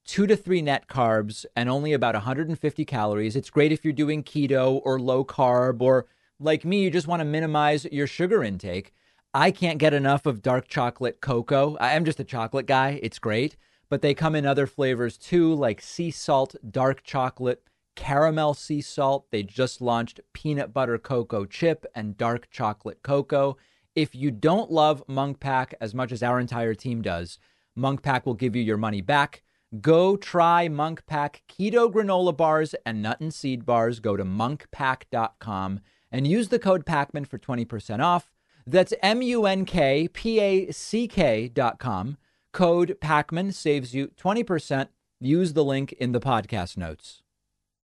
[0.08, 3.36] two to three net carbs, and only about 150 calories.
[3.36, 6.08] It's great if you're doing keto or low carb, or
[6.40, 8.94] like me, you just want to minimize your sugar intake.
[9.34, 11.78] I can't get enough of dark chocolate cocoa.
[11.80, 13.00] I'm just a chocolate guy.
[13.04, 13.58] It's great.
[13.90, 17.64] But they come in other flavors too, like sea salt, dark chocolate,
[17.96, 19.28] caramel sea salt.
[19.32, 23.58] They just launched peanut butter cocoa chip and dark chocolate cocoa.
[23.96, 27.40] If you don't love Munk Pack as much as our entire team does,
[27.76, 29.44] Munk Pack will give you your money back.
[29.82, 34.00] Go try Munk Pack keto granola bars and nut and seed bars.
[34.00, 38.32] Go to munkpack.com and use the code PAKMAN for 20% off.
[38.66, 42.18] That's M U N K P A C K dot com.
[42.54, 44.88] Code Pakman saves you 20%.
[45.20, 47.24] Use the link in the podcast notes.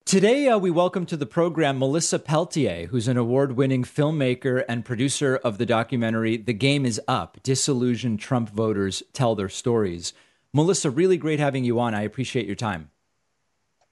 [0.04, 4.84] Today, uh, we welcome to the program Melissa Peltier, who's an award winning filmmaker and
[4.84, 10.12] producer of the documentary The Game Is Up Disillusioned Trump Voters Tell Their Stories.
[10.52, 11.94] Melissa, really great having you on.
[11.94, 12.90] I appreciate your time.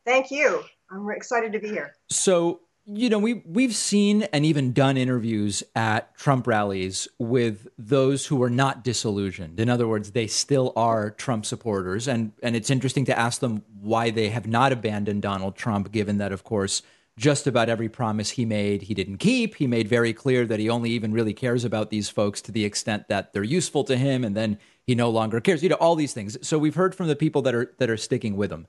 [0.05, 0.63] Thank you.
[0.91, 1.95] I'm excited to be here.
[2.11, 8.27] So, you know, we we've seen and even done interviews at Trump rallies with those
[8.27, 9.59] who are not disillusioned.
[9.59, 13.65] In other words, they still are Trump supporters, and and it's interesting to ask them
[13.81, 16.83] why they have not abandoned Donald Trump, given that, of course,
[17.19, 19.57] just about every promise he made he didn't keep.
[19.57, 22.65] He made very clear that he only even really cares about these folks to the
[22.65, 25.63] extent that they're useful to him, and then he no longer cares.
[25.63, 26.37] You know, all these things.
[26.47, 28.67] So we've heard from the people that are that are sticking with him.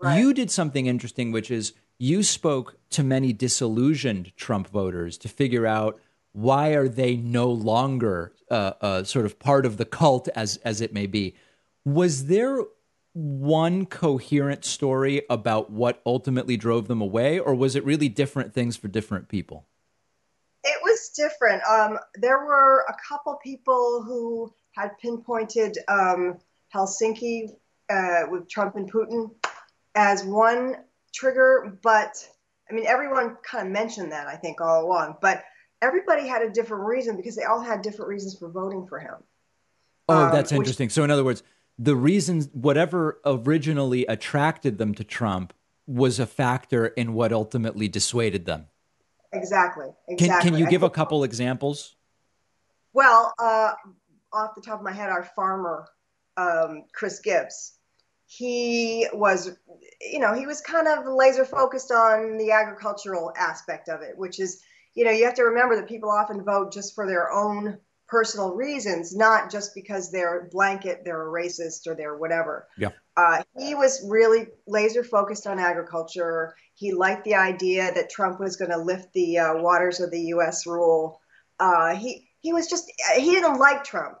[0.00, 0.18] Right.
[0.18, 5.66] You did something interesting, which is you spoke to many disillusioned Trump voters to figure
[5.66, 6.00] out
[6.32, 10.80] why are they no longer uh, uh, sort of part of the cult, as as
[10.80, 11.34] it may be.
[11.84, 12.60] Was there
[13.12, 18.76] one coherent story about what ultimately drove them away, or was it really different things
[18.76, 19.66] for different people?
[20.64, 21.62] It was different.
[21.68, 26.38] Um, there were a couple people who had pinpointed um,
[26.74, 27.50] Helsinki
[27.90, 29.30] uh, with Trump and Putin
[29.94, 30.76] as one
[31.12, 32.16] trigger, but
[32.70, 35.44] I mean, everyone kind of mentioned that, I think, all along, but
[35.82, 39.16] everybody had a different reason because they all had different reasons for voting for him.
[40.08, 40.86] Oh, um, that's interesting.
[40.86, 41.42] Which, so, in other words,
[41.78, 45.52] the reasons, whatever originally attracted them to Trump,
[45.86, 48.66] was a factor in what ultimately dissuaded them.
[49.32, 49.86] Exactly.
[50.08, 50.50] exactly.
[50.50, 51.96] Can, can you give a couple examples?
[52.92, 53.72] Well, uh,
[54.32, 55.88] off the top of my head, our farmer,
[56.36, 57.78] um, Chris Gibbs,
[58.38, 59.58] he was
[60.00, 64.40] you know he was kind of laser focused on the agricultural aspect of it which
[64.40, 64.62] is
[64.94, 67.76] you know you have to remember that people often vote just for their own
[68.08, 73.42] personal reasons not just because they're blanket they're a racist or they're whatever yeah uh,
[73.58, 78.72] he was really laser focused on agriculture he liked the idea that trump was going
[78.72, 81.20] to lift the uh, waters of the us rule.
[81.60, 84.18] Uh, he he was just he didn't like trump.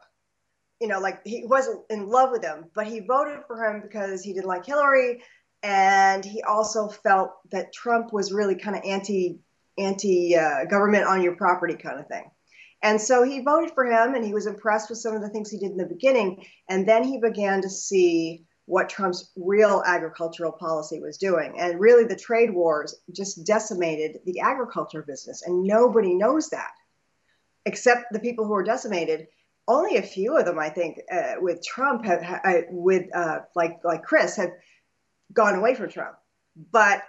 [0.80, 4.22] You know, like he wasn't in love with him, but he voted for him because
[4.22, 5.22] he didn't like Hillary,
[5.64, 9.40] and he also felt that Trump was really kind of anti
[9.76, 12.30] anti uh, government on your property kind of thing.
[12.80, 15.50] And so he voted for him, and he was impressed with some of the things
[15.50, 20.52] he did in the beginning, and then he began to see what Trump's real agricultural
[20.52, 21.58] policy was doing.
[21.58, 26.70] And really, the trade wars just decimated the agriculture business, and nobody knows that
[27.64, 29.28] except the people who are decimated
[29.68, 33.78] only a few of them, I think, uh, with Trump have, uh, with uh, like
[33.84, 34.50] like Chris have
[35.32, 36.16] gone away from Trump,
[36.72, 37.02] but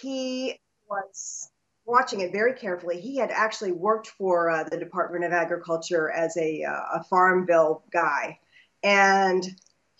[0.00, 1.50] he was
[1.84, 3.00] watching it very carefully.
[3.00, 7.46] He had actually worked for uh, the Department of Agriculture as a uh, a farm
[7.46, 8.38] bill guy,
[8.82, 9.44] and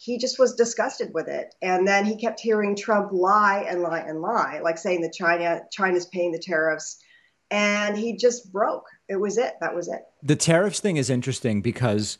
[0.00, 1.56] he just was disgusted with it.
[1.60, 5.60] And then he kept hearing Trump lie and lie and lie, like saying that China
[5.72, 7.02] China's paying the tariffs,
[7.50, 9.54] and he just broke it was it.
[9.60, 10.02] That was it.
[10.22, 12.16] The tariffs thing is interesting because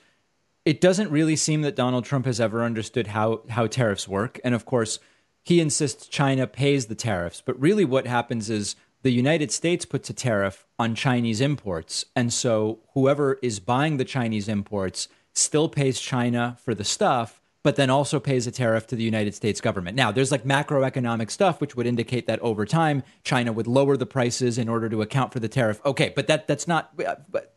[0.65, 4.57] it doesn't really seem that Donald Trump has ever understood how how tariffs work, and
[4.57, 4.99] of course,
[5.45, 7.41] he insists China pays the tariffs.
[7.41, 12.33] But really, what happens is the United States puts a tariff on Chinese imports, and
[12.33, 17.91] so whoever is buying the Chinese imports still pays China for the stuff but then
[17.91, 19.95] also pays a tariff to the United States government.
[19.95, 24.07] Now, there's like macroeconomic stuff which would indicate that over time China would lower the
[24.07, 25.79] prices in order to account for the tariff.
[25.85, 27.17] Okay, but that that's not uh,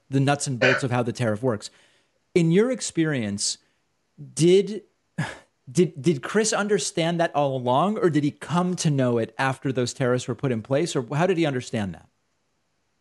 [0.10, 1.70] the nuts and bolts of how the tariff works.
[2.36, 3.58] In your experience,
[4.34, 4.84] did
[5.72, 9.72] did did Chris understand that all along or did he come to know it after
[9.72, 12.10] those tariffs were put in place or how did he understand that?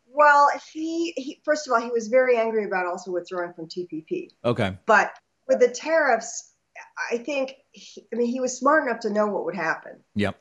[0.06, 4.28] Well, he, he first of all, he was very angry about also withdrawing from TPP.
[4.44, 4.78] Okay.
[4.86, 5.10] But
[5.48, 6.49] with the tariffs,
[7.10, 10.00] I think, he, I mean, he was smart enough to know what would happen.
[10.14, 10.40] Yep.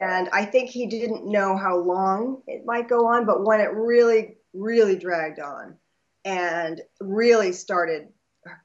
[0.00, 3.72] And I think he didn't know how long it might go on, but when it
[3.72, 5.76] really, really dragged on
[6.24, 8.08] and really started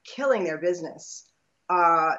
[0.03, 1.29] killing their business,
[1.69, 2.15] uh,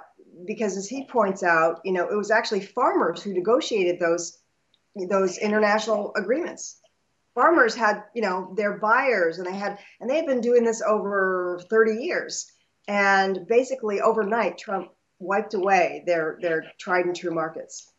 [0.47, 4.39] because as he points out, you know, it was actually farmers who negotiated those
[5.09, 6.81] those international agreements.
[7.35, 11.61] Farmers had, you know, their buyers, and they had, and they've been doing this over
[11.71, 12.51] 30 years.
[12.89, 14.91] And basically, overnight, Trump
[15.21, 17.93] wiped away their their tried and true markets.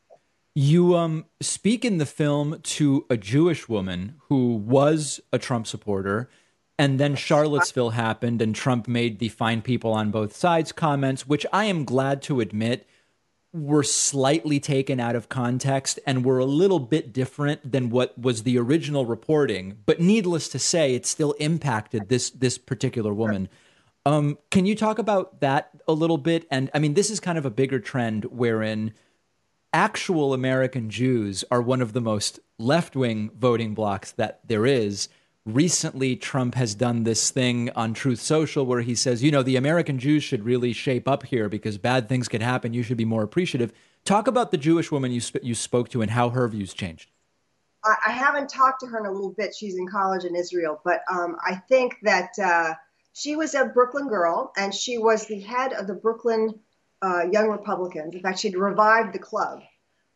[0.53, 6.29] You um, speak in the film to a Jewish woman who was a Trump supporter,
[6.77, 11.45] and then Charlottesville happened, and Trump made the fine people on both sides comments, which
[11.53, 12.85] I am glad to admit
[13.53, 18.43] were slightly taken out of context and were a little bit different than what was
[18.43, 19.77] the original reporting.
[19.85, 23.49] But needless to say, it still impacted this this particular woman.
[24.05, 26.47] Um, can you talk about that a little bit?
[26.49, 28.93] And I mean, this is kind of a bigger trend wherein
[29.73, 35.07] actual American Jews are one of the most left wing voting blocks that there is.
[35.45, 39.55] Recently, Trump has done this thing on Truth Social where he says, you know, the
[39.55, 42.73] American Jews should really shape up here because bad things could happen.
[42.73, 43.73] You should be more appreciative.
[44.03, 47.09] Talk about the Jewish woman you, sp- you spoke to and how her views changed.
[47.83, 49.55] I haven't talked to her in a little bit.
[49.55, 52.75] She's in college in Israel, but um, I think that uh,
[53.13, 56.59] she was a Brooklyn girl and she was the head of the Brooklyn
[57.01, 58.13] uh, Young Republicans.
[58.13, 59.61] In fact, she'd revived the club.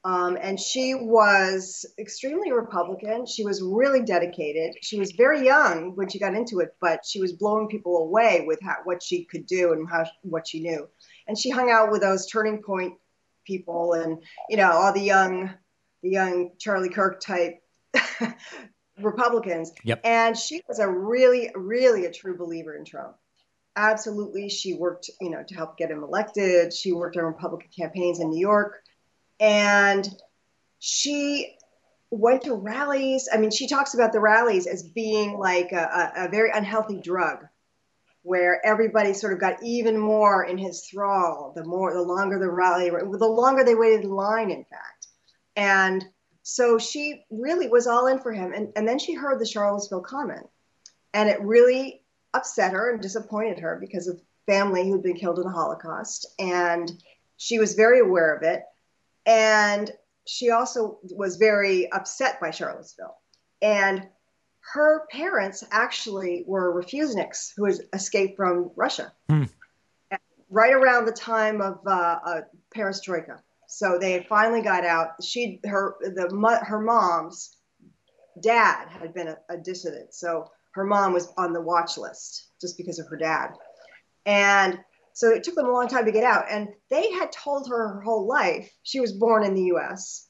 [0.06, 3.26] Um, and she was extremely Republican.
[3.26, 4.76] She was really dedicated.
[4.84, 8.44] She was very young when she got into it, but she was blowing people away
[8.46, 10.88] with how, what she could do and how what she knew.
[11.28, 12.94] And she hung out with those turning point
[13.46, 15.52] people and you know all the young,
[16.04, 17.64] the young Charlie Kirk type
[19.00, 19.72] Republicans.
[19.84, 20.02] Yep.
[20.04, 23.16] And she was a really, really a true believer in Trump
[23.78, 28.22] absolutely she worked you know to help get him elected she worked on republican campaigns
[28.22, 28.82] in new york
[29.42, 30.08] and
[30.80, 31.58] she
[32.12, 33.28] went to rallies.
[33.32, 37.00] I mean, she talks about the rallies as being like a, a, a very unhealthy
[37.02, 37.40] drug
[38.22, 42.50] where everybody sort of got even more in his thrall the more the longer the
[42.50, 45.08] rally the longer they waited in line in fact
[45.56, 46.04] and
[46.48, 50.02] so she really was all in for him and, and then she heard the charlottesville
[50.02, 50.48] comment
[51.14, 52.02] and it really
[52.34, 56.92] upset her and disappointed her because of family who'd been killed in the holocaust and
[57.38, 58.64] she was very aware of it
[59.26, 59.92] and
[60.26, 63.16] she also was very upset by Charlottesville.
[63.62, 64.08] And
[64.74, 69.44] her parents actually were refuseniks who had escaped from Russia hmm.
[70.50, 72.42] right around the time of uh, uh,
[72.76, 73.40] perestroika.
[73.76, 75.22] So they finally got out.
[75.22, 77.58] She, her, the her mom's
[78.42, 82.78] dad had been a, a dissident, so her mom was on the watch list just
[82.78, 83.50] because of her dad.
[84.26, 84.80] And
[85.12, 86.46] so it took them a long time to get out.
[86.50, 90.30] And they had told her her whole life, she was born in the US.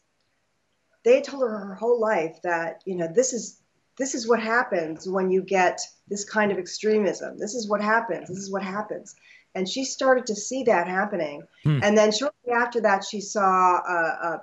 [1.04, 3.62] They had told her her whole life that, you know, this is
[4.00, 7.38] this is what happens when you get this kind of extremism.
[7.38, 8.28] This is what happens.
[8.28, 9.16] This is what happens.
[9.56, 11.44] And she started to see that happening.
[11.64, 11.80] Hmm.
[11.82, 14.38] And then shortly after that, she saw uh, uh,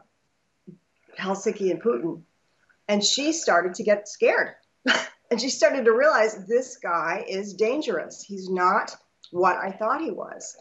[1.19, 2.23] Helsinki and Putin.
[2.89, 4.55] And she started to get scared.
[5.31, 8.25] and she started to realize this guy is dangerous.
[8.27, 8.97] He's not
[9.31, 10.57] what I thought he was.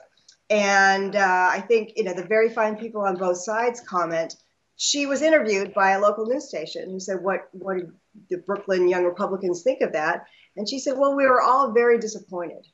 [0.49, 4.35] And uh, I think, you know, the very fine people on both sides comment.
[4.75, 7.91] She was interviewed by a local news station who said, what, what did
[8.29, 10.25] the Brooklyn Young Republicans think of that?
[10.57, 12.65] And she said, well, we were all very disappointed.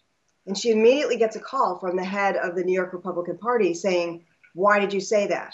[0.47, 3.73] And she immediately gets a call from the head of the New York Republican Party
[3.73, 5.53] saying, why did you say that?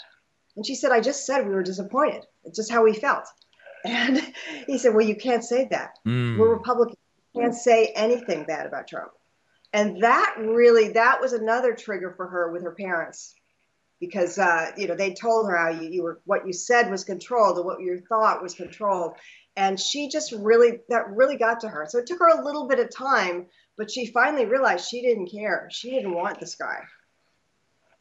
[0.56, 2.24] And she said, I just said we were disappointed.
[2.44, 3.26] It's just how we felt.
[3.86, 4.32] And
[4.66, 5.98] he said, Well, you can't say that.
[6.06, 6.38] Mm.
[6.38, 6.96] We're Republicans.
[7.34, 9.10] You can't say anything bad about Trump
[9.74, 13.34] and that really that was another trigger for her with her parents
[14.00, 17.04] because uh, you know they told her how you, you were what you said was
[17.04, 19.14] controlled and what you thought was controlled
[19.56, 22.66] and she just really that really got to her so it took her a little
[22.66, 23.46] bit of time
[23.76, 26.82] but she finally realized she didn't care she didn't want this guy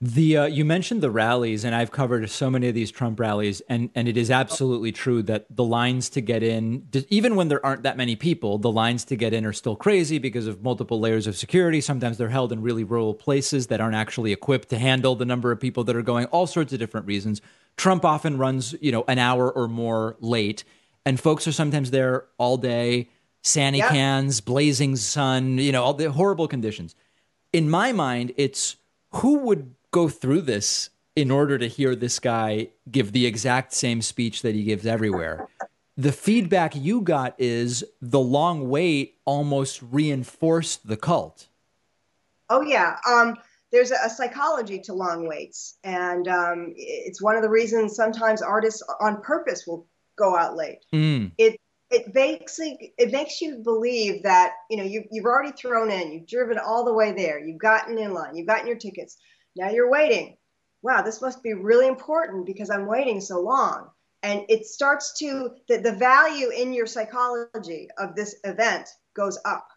[0.04, 3.62] the uh, you mentioned the rallies, and I've covered so many of these Trump rallies,
[3.70, 7.66] and and it is absolutely true that the lines to get in, even when there
[7.66, 11.00] aren't that many people, the lines to get in are still crazy because of multiple
[11.00, 11.80] layers of security.
[11.80, 15.54] Sometimes they're held in really rural places that aren't actually equipped to handle the number
[15.54, 16.26] of people that are going.
[16.26, 17.42] All sorts of different reasons.
[17.78, 20.66] Trump often runs, you know, an hour or more late,
[21.06, 23.08] and folks are sometimes there all day,
[23.44, 23.90] sandy yep.
[23.90, 26.96] cans, blazing sun, you know, all the horrible conditions.
[27.52, 28.78] In my mind, it's
[29.12, 34.02] who would go through this in order to hear this guy give the exact same
[34.02, 35.48] speech that he gives everywhere.
[35.96, 41.48] The feedback you got is the long wait almost reinforced the cult.
[42.50, 43.36] Oh yeah, um,
[43.72, 48.42] there's a, a, psychology to long waits, and um, it's one of the reasons sometimes
[48.42, 49.86] artists on purpose will
[50.16, 50.80] go out late.
[50.94, 51.32] Mm.
[51.38, 51.60] It
[51.94, 56.28] it basically it makes you believe that you know you, you've already thrown in, you've
[56.28, 59.18] driven all the way there, you've gotten in line, you've gotten your tickets
[59.56, 60.38] now you're waiting.
[60.82, 63.90] Wow, this must be really important because I'm waiting so long.
[64.22, 69.68] And it starts to, the, the value in your psychology of this event goes up.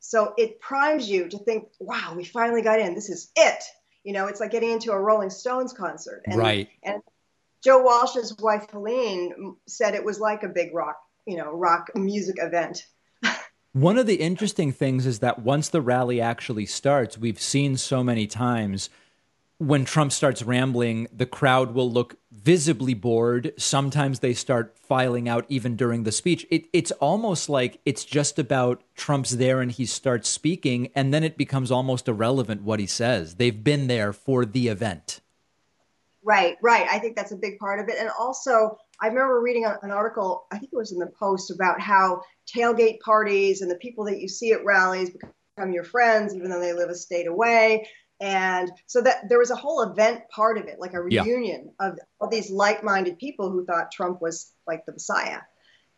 [0.00, 2.94] So it primes you to think, wow, we finally got in.
[2.94, 3.62] This is it.
[4.04, 6.22] You know, it's like getting into a Rolling Stones concert.
[6.26, 6.68] And, right.
[6.82, 7.02] And
[7.62, 10.96] Joe Walsh's wife, Helene, said it was like a big rock,
[11.26, 12.86] you know, rock music event.
[13.72, 18.04] One of the interesting things is that once the rally actually starts, we've seen so
[18.04, 18.90] many times
[19.58, 23.52] when Trump starts rambling, the crowd will look visibly bored.
[23.56, 26.46] Sometimes they start filing out even during the speech.
[26.50, 31.22] It, it's almost like it's just about Trump's there and he starts speaking, and then
[31.22, 33.36] it becomes almost irrelevant what he says.
[33.36, 35.20] They've been there for the event.
[36.22, 36.86] Right, right.
[36.90, 37.96] I think that's a big part of it.
[37.98, 41.80] And also, I remember reading an article, I think it was in the Post, about
[41.80, 42.22] how
[42.54, 46.60] tailgate parties and the people that you see at rallies become your friends, even though
[46.60, 47.88] they live a state away.
[48.20, 51.88] And so that there was a whole event part of it, like a reunion yeah.
[51.88, 55.40] of all these like minded people who thought Trump was like the Messiah.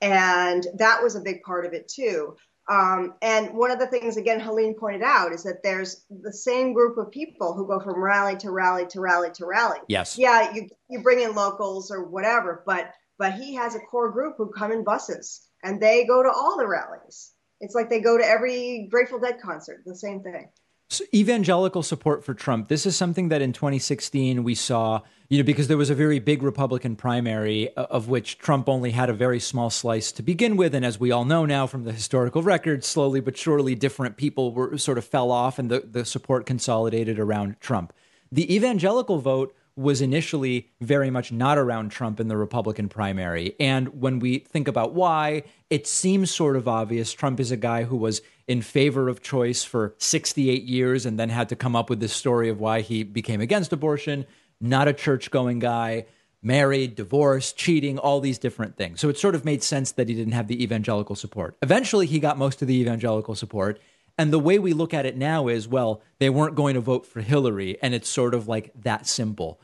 [0.01, 2.37] And that was a big part of it too.
[2.69, 6.73] Um, and one of the things, again, Helene pointed out is that there's the same
[6.73, 9.79] group of people who go from rally to rally to rally to rally.
[9.89, 10.19] Yes.
[10.19, 14.35] Yeah, you, you bring in locals or whatever, but but he has a core group
[14.37, 17.33] who come in buses and they go to all the rallies.
[17.61, 20.51] It's like they go to every Grateful Dead concert, the same thing.
[20.89, 22.69] So evangelical support for Trump.
[22.69, 26.21] This is something that in 2016 we saw, you know, because there was a very
[26.21, 30.57] big Republican primary uh, of which Trump only had a very small slice to begin
[30.57, 30.77] with.
[30.77, 34.53] And as we all know now from the historical record, slowly but surely different people
[34.53, 37.93] were sort of fell off and the, the support consolidated around Trump.
[38.31, 43.55] The evangelical vote was initially very much not around Trump in the Republican primary.
[43.61, 47.13] And when we think about why, it seems sort of obvious.
[47.13, 51.29] Trump is a guy who was in favor of choice for 68 years and then
[51.29, 54.25] had to come up with this story of why he became against abortion,
[54.61, 56.07] not a church going guy,
[56.43, 59.01] married, divorced, cheating, all these different things.
[59.01, 61.57] So it sort of made sense that he didn't have the evangelical support.
[61.61, 63.81] Eventually, he got most of the evangelical support.
[64.19, 67.05] And the way we look at it now is, well, they weren't going to vote
[67.05, 69.61] for Hillary, and it's sort of like that simple.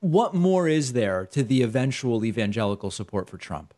[0.00, 3.74] What more is there to the eventual evangelical support for Trump?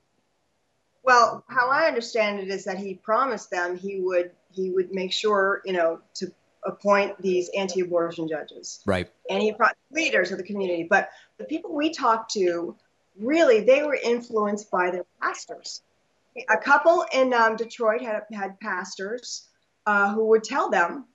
[1.03, 5.13] Well, how I understand it is that he promised them he would he would make
[5.13, 6.33] sure, you know, to
[6.65, 8.81] appoint these anti-abortion judges.
[8.85, 9.09] Right.
[9.31, 11.09] And he brought leaders of the community, but
[11.39, 12.77] the people we talked to,
[13.19, 15.83] really, they were influenced by their pastors.
[16.49, 19.49] A couple in um, Detroit had had pastors
[19.87, 21.07] uh, who would tell them,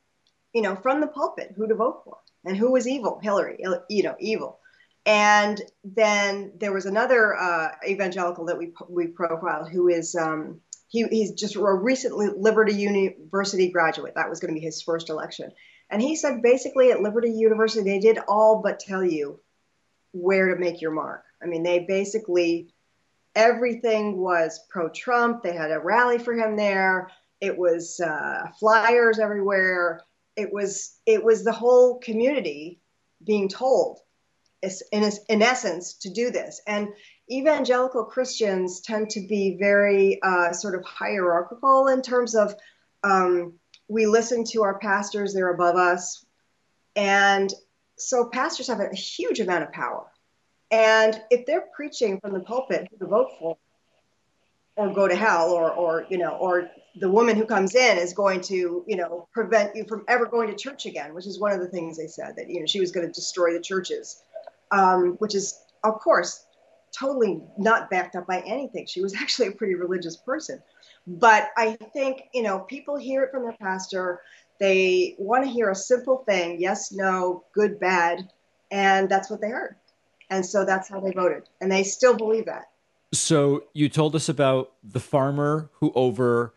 [0.53, 4.03] you know, from the pulpit who to vote for and who was evil, Hillary, you
[4.03, 4.59] know, evil.
[5.05, 11.03] And then there was another uh, evangelical that we we profiled who is um, he,
[11.07, 14.13] he's just a recently Liberty University graduate.
[14.15, 15.51] That was going to be his first election,
[15.91, 19.39] and he said basically at Liberty University they did all but tell you
[20.11, 21.23] where to make your mark.
[21.41, 22.73] I mean, they basically
[23.35, 25.43] everything was pro-Trump.
[25.43, 27.11] They had a rally for him there.
[27.41, 30.01] It was uh, flyers everywhere.
[30.35, 32.79] It was it was the whole community
[33.23, 33.99] being told
[34.91, 36.61] in, in essence to do this.
[36.67, 36.89] And
[37.31, 42.55] evangelical Christians tend to be very uh, sort of hierarchical in terms of
[43.03, 43.53] um,
[43.87, 46.25] we listen to our pastors, they're above us.
[46.95, 47.51] And
[47.97, 50.05] so pastors have a, huge amount of power.
[50.71, 53.57] And if they're preaching from the pulpit to vote for,
[54.75, 58.11] or go to hell, or, or you know, or the woman who comes in is
[58.11, 61.53] going to, you know, prevent you from ever going to church again, which is one
[61.53, 64.21] of the things they said that you know she was going to destroy the churches
[64.71, 66.45] um, which is, of course,
[66.97, 68.85] totally not backed up by anything.
[68.85, 70.61] She was actually a pretty religious person.
[71.07, 74.21] But I think, you know, people hear it from their pastor.
[74.59, 78.29] They want to hear a simple thing yes, no, good, bad.
[78.71, 79.75] And that's what they heard.
[80.29, 81.43] And so that's how they voted.
[81.61, 82.65] And they still believe that.
[83.13, 86.55] So you told us about the farmer who, over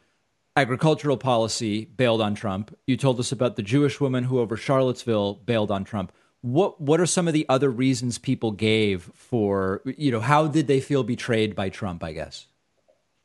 [0.57, 2.77] agricultural policy, bailed on Trump.
[2.87, 6.11] You told us about the Jewish woman who, over Charlottesville, bailed on Trump
[6.43, 10.66] what what are some of the other reasons people gave for you know how did
[10.66, 12.05] they feel betrayed by Trump?
[12.05, 12.47] I guess.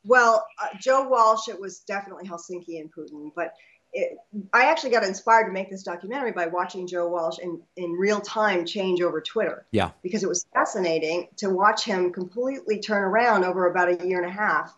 [0.04, 3.54] Well, uh, Joe Walsh, it was definitely Helsinki and Putin, but
[3.94, 4.18] it,
[4.52, 8.20] I actually got inspired to make this documentary by watching Joe Walsh in, in real
[8.20, 9.66] time change over Twitter.
[9.70, 9.92] Yeah.
[10.02, 14.30] Because it was fascinating to watch him completely turn around over about a year and
[14.30, 14.76] a half.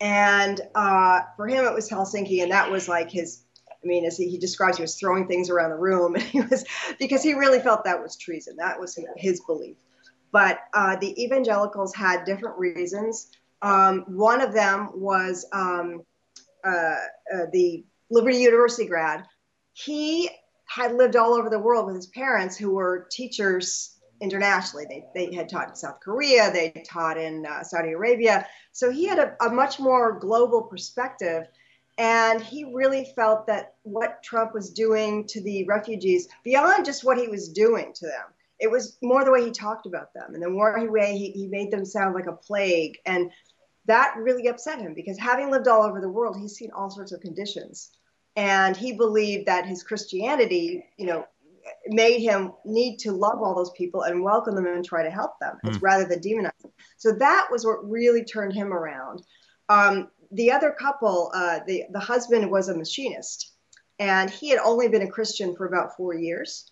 [0.00, 3.40] And uh, for him, it was Helsinki, and that was like his
[3.88, 6.64] mean, as he, he describes, he was throwing things around the room, and he was
[6.98, 8.56] because he really felt that was treason.
[8.56, 9.76] That was his belief.
[10.30, 13.30] But uh, the evangelicals had different reasons.
[13.62, 16.02] Um, one of them was um,
[16.64, 19.24] uh, uh, the Liberty University grad.
[19.72, 20.28] He
[20.66, 24.86] had lived all over the world with his parents, who were teachers internationally.
[24.88, 28.46] They, they had taught in South Korea, they taught in uh, Saudi Arabia.
[28.72, 31.44] So he had a, a much more global perspective
[31.98, 37.18] and he really felt that what Trump was doing to the refugees, beyond just what
[37.18, 38.26] he was doing to them,
[38.60, 41.48] it was more the way he talked about them and the more way he, he
[41.48, 42.96] made them sound like a plague.
[43.04, 43.30] And
[43.86, 47.12] that really upset him because having lived all over the world, he's seen all sorts
[47.12, 47.90] of conditions.
[48.36, 51.24] And he believed that his Christianity, you know,
[51.88, 55.32] made him need to love all those people and welcome them and try to help
[55.40, 55.78] them mm.
[55.82, 56.70] rather than demonize them.
[56.96, 59.22] So that was what really turned him around.
[59.68, 63.52] Um, the other couple, uh, the the husband was a machinist,
[63.98, 66.70] and he had only been a Christian for about four years.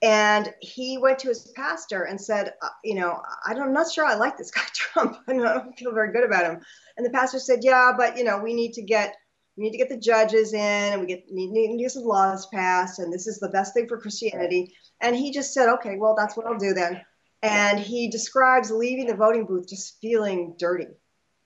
[0.00, 4.04] And he went to his pastor and said, uh, You know, I I'm not sure
[4.04, 5.16] I like this guy, Trump.
[5.26, 6.60] I don't feel very good about him.
[6.96, 9.14] And the pastor said, Yeah, but, you know, we need to get.
[9.56, 12.04] We need to get the judges in, and we get need, need to get some
[12.04, 14.72] laws passed, and this is the best thing for Christianity.
[15.00, 17.00] And he just said, "Okay, well, that's what I'll do then."
[17.42, 20.86] And he describes leaving the voting booth just feeling dirty,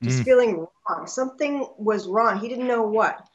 [0.03, 0.25] just mm.
[0.25, 1.07] feeling wrong.
[1.07, 2.39] Something was wrong.
[2.39, 3.27] He didn't know what,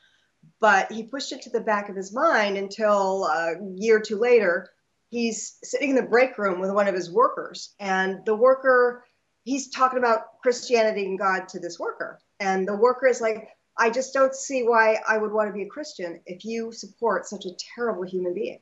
[0.59, 4.18] but he pushed it to the back of his mind until a year or two
[4.18, 4.70] later,
[5.09, 9.05] he's sitting in the break room with one of his workers, and the worker,
[9.43, 13.89] he's talking about Christianity and God to this worker, and the worker is like, I
[13.89, 17.45] just don't see why I would want to be a Christian if you support such
[17.45, 18.59] a terrible human being.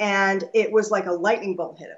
[0.00, 1.96] And it was like a lightning bolt hit him.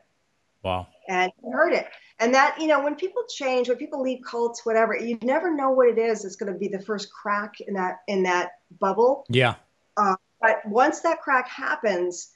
[0.64, 0.89] Wow.
[1.09, 1.87] And he heard it.
[2.21, 5.71] And that, you know, when people change, when people leave cults, whatever, you never know
[5.71, 9.25] what it is that's going to be the first crack in that in that bubble.
[9.29, 9.57] Yeah.
[9.97, 12.31] Uh, but once that crack happens,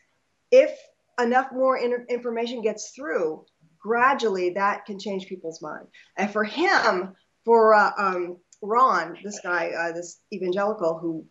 [0.51, 0.77] if
[1.21, 3.45] enough more in- information gets through,
[3.79, 5.87] gradually that can change people's mind.
[6.17, 7.15] And for him,
[7.45, 11.25] for uh, um, Ron, this guy, uh, this evangelical who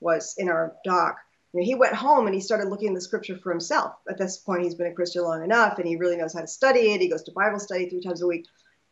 [0.00, 1.16] was in our doc,
[1.52, 3.92] you know, he went home and he started looking in the scripture for himself.
[4.08, 6.46] At this point, he's been a Christian long enough and he really knows how to
[6.46, 7.00] study it.
[7.00, 8.46] He goes to Bible study three times a week.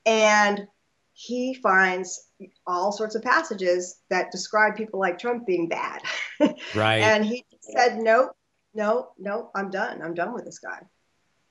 [0.05, 0.67] And
[1.13, 2.29] he finds
[2.67, 6.03] all sorts of passages that describe people like Trump being bad.
[6.75, 7.03] Right.
[7.03, 8.31] and he said, nope,
[8.73, 10.01] no, no, I'm done.
[10.01, 10.81] I'm done with this guy.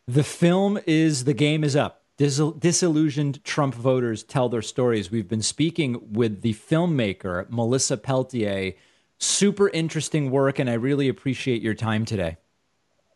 [0.08, 2.04] The film is The Game is Up.
[2.18, 5.12] Dis- disillusioned Trump voters tell their stories.
[5.12, 8.74] We've been speaking with the filmmaker, Melissa Peltier.
[9.20, 12.38] Super interesting work, and I really appreciate your time today.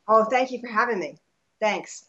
[0.07, 1.17] Oh, thank you for having me.
[1.61, 2.05] Thanks.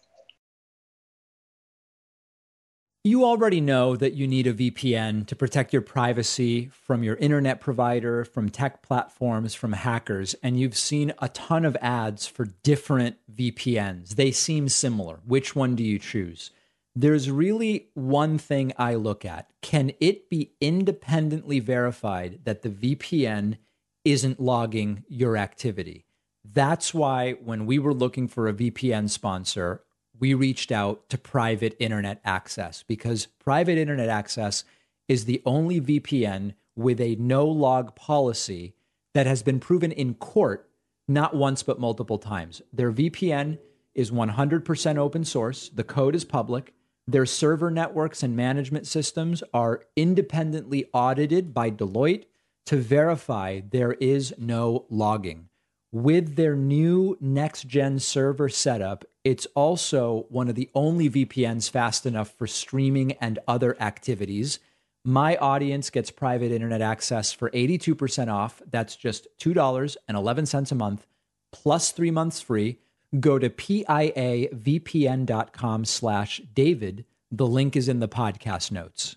[3.06, 7.60] You already know that you need a VPN to protect your privacy from your internet
[7.60, 13.16] provider, from tech platforms, from hackers, and you've seen a ton of ads for different
[13.32, 14.16] VPNs.
[14.16, 15.20] They seem similar.
[15.26, 16.50] Which one do you choose?
[16.96, 19.50] There's really one thing I look at.
[19.60, 23.58] Can it be independently verified that the VPN
[24.04, 26.06] isn't logging your activity?
[26.44, 29.82] That's why when we were looking for a VPN sponsor,
[30.18, 34.64] we reached out to private internet access because private internet access
[35.08, 38.74] is the only VPN with a no log policy
[39.14, 40.68] that has been proven in court
[41.06, 42.62] not once but multiple times.
[42.72, 43.58] Their VPN
[43.94, 46.74] is 100% open source, the code is public.
[47.06, 52.24] Their server networks and management systems are independently audited by Deloitte
[52.66, 55.48] to verify there is no logging
[55.94, 62.04] with their new next gen server setup, it's also one of the only VPNs fast
[62.04, 64.58] enough for streaming and other activities.
[65.04, 68.60] My audience gets private internet access for 82% off.
[68.68, 71.06] That's just $2.11 a month
[71.52, 72.80] plus three months free.
[73.20, 73.84] Go to piavpn.com
[75.84, 77.04] slash David.
[77.30, 79.14] The link is in the podcast notes.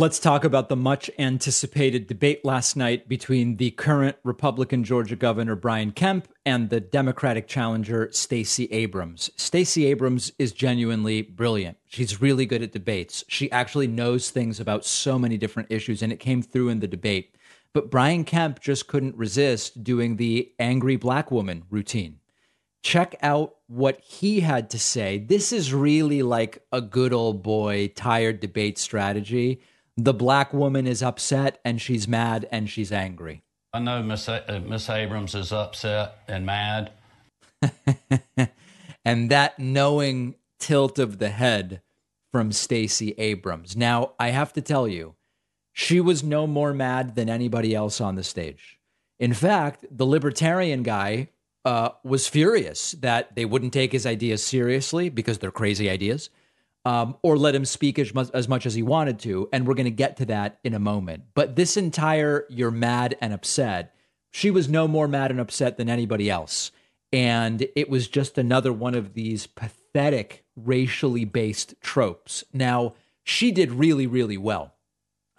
[0.00, 5.56] Let's talk about the much anticipated debate last night between the current Republican Georgia Governor
[5.56, 9.30] Brian Kemp and the Democratic challenger Stacey Abrams.
[9.36, 11.76] Stacey Abrams is genuinely brilliant.
[11.86, 13.24] She's really good at debates.
[13.28, 16.88] She actually knows things about so many different issues, and it came through in the
[16.88, 17.36] debate.
[17.74, 22.20] But Brian Kemp just couldn't resist doing the angry black woman routine.
[22.82, 25.18] Check out what he had to say.
[25.18, 29.60] This is really like a good old boy tired debate strategy
[30.04, 33.42] the black woman is upset and she's mad and she's angry.
[33.72, 36.92] I know Miss uh, Miss Abrams is upset and mad.
[39.04, 41.82] and that knowing tilt of the head
[42.32, 43.76] from Stacey Abrams.
[43.76, 45.14] Now, I have to tell you,
[45.72, 48.78] she was no more mad than anybody else on the stage.
[49.18, 51.28] In fact, the libertarian guy
[51.64, 56.30] uh, was furious that they wouldn't take his ideas seriously because they're crazy ideas
[56.90, 59.48] um, or let him speak as much, as much as he wanted to.
[59.52, 61.22] And we're going to get to that in a moment.
[61.34, 63.94] But this entire you're mad and upset,
[64.32, 66.72] she was no more mad and upset than anybody else.
[67.12, 72.42] And it was just another one of these pathetic racially based tropes.
[72.52, 74.74] Now, she did really, really well.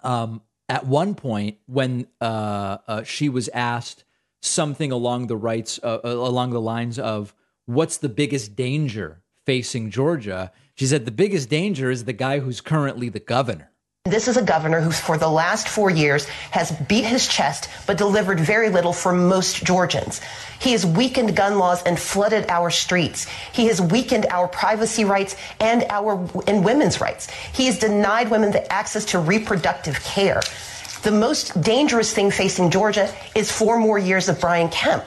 [0.03, 4.05] Um, at one point, when uh, uh, she was asked
[4.41, 7.35] something along the rights, uh, uh along the lines of,
[7.65, 12.59] "What's the biggest danger facing Georgia?" She said the biggest danger is the guy who's
[12.59, 13.69] currently the governor.
[14.05, 17.99] This is a governor who, for the last four years, has beat his chest but
[17.99, 20.21] delivered very little for most Georgians.
[20.59, 23.27] He has weakened gun laws and flooded our streets.
[23.53, 26.13] He has weakened our privacy rights and our
[26.47, 27.29] and women's rights.
[27.29, 30.41] He has denied women the access to reproductive care.
[31.03, 35.05] The most dangerous thing facing Georgia is four more years of Brian Kemp.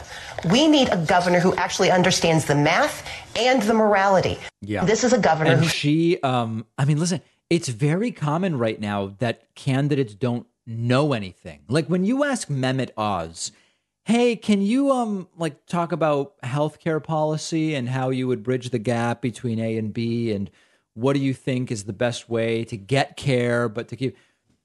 [0.51, 4.39] We need a governor who actually understands the math and the morality.
[4.61, 4.85] Yeah.
[4.85, 7.21] This is a governor and who she um I mean listen,
[7.51, 11.63] it's very common right now that candidates don't know anything.
[11.69, 13.53] Like when you ask Mehmet Oz,
[14.05, 18.79] "Hey, can you um like talk about healthcare policy and how you would bridge the
[18.79, 20.51] gap between A and B and
[20.95, 24.17] what do you think is the best way to get care but to keep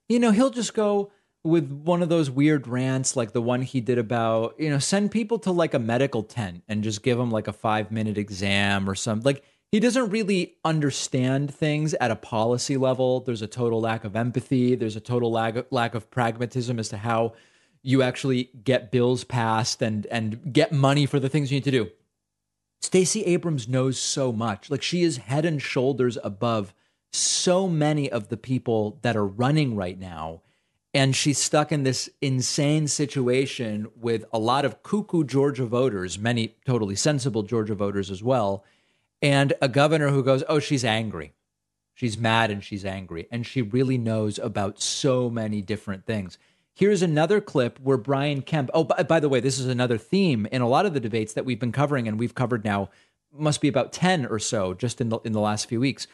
[0.09, 1.11] you know, he'll just go
[1.43, 5.11] with one of those weird rants like the one he did about, you know, send
[5.11, 8.95] people to like a medical tent and just give them like a 5-minute exam or
[8.95, 9.23] something.
[9.23, 13.21] Like he doesn't really understand things at a policy level.
[13.21, 14.75] There's a total lack of empathy.
[14.75, 17.33] There's a total lack of, lack of pragmatism as to how
[17.83, 21.71] you actually get bills passed and and get money for the things you need to
[21.71, 21.89] do.
[22.81, 24.69] Stacey Abrams knows so much.
[24.69, 26.73] Like she is head and shoulders above
[27.13, 30.41] so many of the people that are running right now.
[30.93, 36.55] And she's stuck in this insane situation with a lot of cuckoo Georgia voters, many
[36.65, 38.63] totally sensible Georgia voters as well
[39.21, 41.33] and a governor who goes, Oh, she's angry.
[41.93, 43.27] She's mad and she's angry.
[43.31, 46.37] And she really knows about so many different things.
[46.73, 50.47] Here's another clip where Brian Kemp, oh, by, by, the way, this is another theme
[50.49, 52.89] in a lot of the debates that we've been covering, and we've covered now,
[53.33, 56.07] must be about 10 or so just in the, in the last few weeks.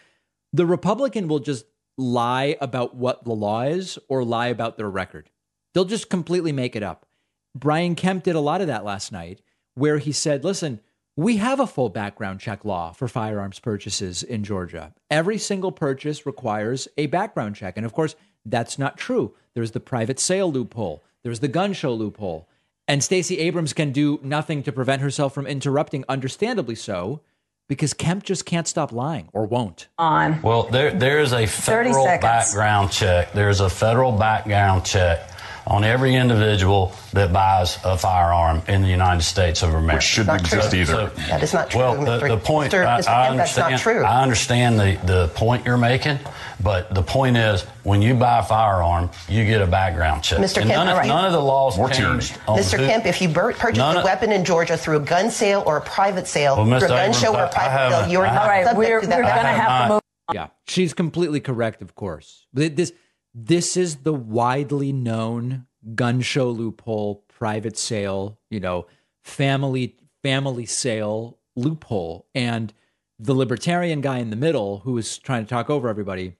[0.52, 1.66] The Republican will just
[1.98, 5.30] lie about what the law is or lie about their record.
[5.74, 7.06] They'll just completely make it up.
[7.54, 9.42] Brian Kemp did a lot of that last night,
[9.76, 10.80] where he said, listen,
[11.18, 14.94] we have a full background check law for firearms purchases in Georgia.
[15.10, 17.78] Every single purchase requires a background check.
[17.78, 18.16] And of course,
[18.46, 19.34] that's not true.
[19.54, 22.50] There's the private sale loophole, there's the gun show loophole.
[22.88, 27.22] And Stacey Abrams can do nothing to prevent herself from interrupting, understandably so,
[27.68, 29.88] because Kemp just can't stop lying or won't.
[29.98, 30.42] On.
[30.42, 33.34] Well, there there is a federal background check.
[33.34, 35.32] There's a federal background check
[35.68, 39.96] on every individual that buys a firearm in the United States of America.
[39.96, 40.80] Which shouldn't exist true.
[40.82, 40.94] either.
[41.16, 41.80] So, that is not true.
[41.80, 42.86] Well, the, the point, Mr.
[42.86, 43.08] I, Mr.
[43.08, 44.04] I Kemp, that's understand, not true.
[44.04, 46.20] I understand the, the point you're making,
[46.62, 50.38] but the point is when you buy a firearm, you get a background check.
[50.40, 50.58] Mr.
[50.62, 51.08] And Kemp, none, of, right.
[51.08, 52.38] none of the laws More changed.
[52.48, 52.78] on Mr.
[52.78, 55.78] who- Kemp, if you bur- purchase a weapon in Georgia through a gun sale or
[55.78, 58.34] a private sale, Well, through a gun show or I- a private sale, you're not
[58.34, 59.16] have- subject we're, to we're that.
[59.18, 60.02] going to have have to not- move.
[60.34, 62.48] Yeah, she's completely correct, of course.
[62.54, 62.92] But This
[63.38, 68.88] this is the widely known gun show loophole, private sale, you know,
[69.24, 72.28] family family sale loophole.
[72.34, 72.74] And
[73.20, 76.38] the libertarian guy in the middle who is trying to talk over everybody,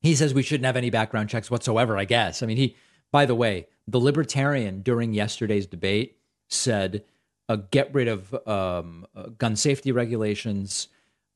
[0.00, 2.42] he says we shouldn't have any background checks whatsoever, I guess.
[2.42, 2.76] I mean, he
[3.10, 6.16] by the way, the libertarian during yesterday's debate
[6.48, 7.02] said
[7.48, 10.86] uh, get rid of um, uh, gun safety regulations,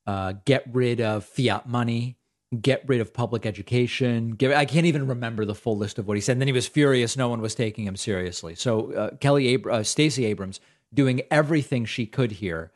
[0.07, 2.17] uh, get rid of fiat money,
[2.61, 4.31] get rid of public education.
[4.31, 6.33] Get, I can't even remember the full list of what he said.
[6.33, 8.55] And then he was furious no one was taking him seriously.
[8.55, 10.59] So uh, Kelly, Abr- uh, Stacey Abrams,
[10.93, 12.71] doing everything she could here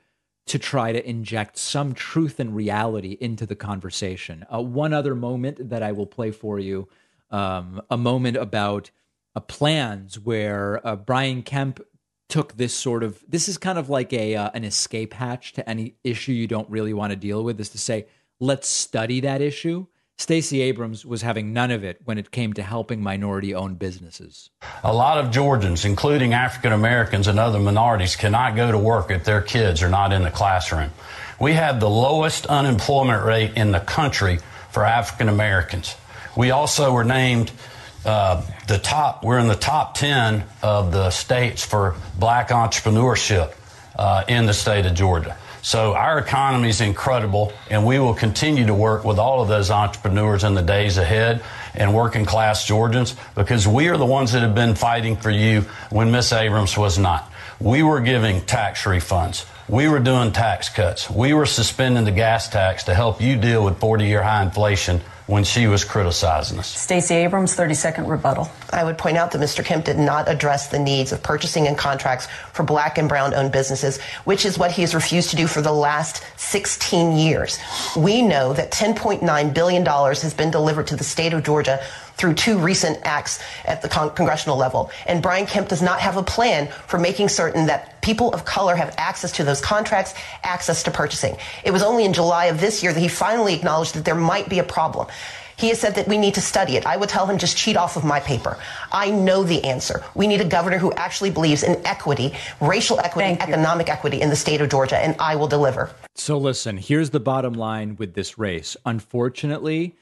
[0.48, 4.46] to try to inject some truth and reality into the conversation.
[4.54, 6.88] Uh, one other moment that I will play for you,
[7.30, 8.90] um, a moment about
[9.36, 11.80] uh, plans where uh, Brian Kemp
[12.30, 15.68] took this sort of this is kind of like a uh, an escape hatch to
[15.68, 18.06] any issue you don't really want to deal with is to say
[18.40, 19.86] let's study that issue.
[20.18, 24.50] Stacey Abrams was having none of it when it came to helping minority owned businesses.
[24.84, 29.24] A lot of Georgians, including African Americans and other minorities, cannot go to work if
[29.24, 30.92] their kids are not in the classroom.
[31.40, 34.40] We have the lowest unemployment rate in the country
[34.72, 35.96] for African Americans.
[36.36, 37.52] We also were named
[38.06, 43.54] uh, the top, we're in the top 10 of the states for black entrepreneurship
[43.98, 45.38] uh, in the state of Georgia.
[45.62, 49.70] So our economy is incredible, and we will continue to work with all of those
[49.70, 51.43] entrepreneurs in the days ahead
[51.76, 55.62] and working class Georgians because we are the ones that have been fighting for you
[55.89, 57.30] when Miss Abrams was not.
[57.60, 59.45] We were giving tax refunds.
[59.68, 61.10] We were doing tax cuts.
[61.10, 65.01] We were suspending the gas tax to help you deal with 40 year high inflation
[65.30, 66.68] when she was criticizing us.
[66.68, 68.50] Stacey Abrams, 30 second rebuttal.
[68.74, 69.64] I would point out that Mr.
[69.64, 73.52] Kemp did not address the needs of purchasing and contracts for black and brown owned
[73.52, 77.60] businesses, which is what he has refused to do for the last 16 years.
[77.96, 81.80] We know that $10.9 billion has been delivered to the state of Georgia
[82.20, 84.92] through two recent acts at the con- congressional level.
[85.08, 88.76] And Brian Kemp does not have a plan for making certain that people of color
[88.76, 90.14] have access to those contracts,
[90.44, 91.38] access to purchasing.
[91.64, 94.50] It was only in July of this year that he finally acknowledged that there might
[94.50, 95.08] be a problem.
[95.56, 96.86] He has said that we need to study it.
[96.86, 98.58] I would tell him just cheat off of my paper.
[98.94, 100.04] I know the answer.
[100.16, 103.54] We need a governor who actually believes in equity, racial equity, Thank you.
[103.54, 105.90] economic equity in the state of Georgia, and I will deliver.
[106.16, 108.78] So listen, here's the bottom line with this race.
[108.86, 109.98] Unfortunately,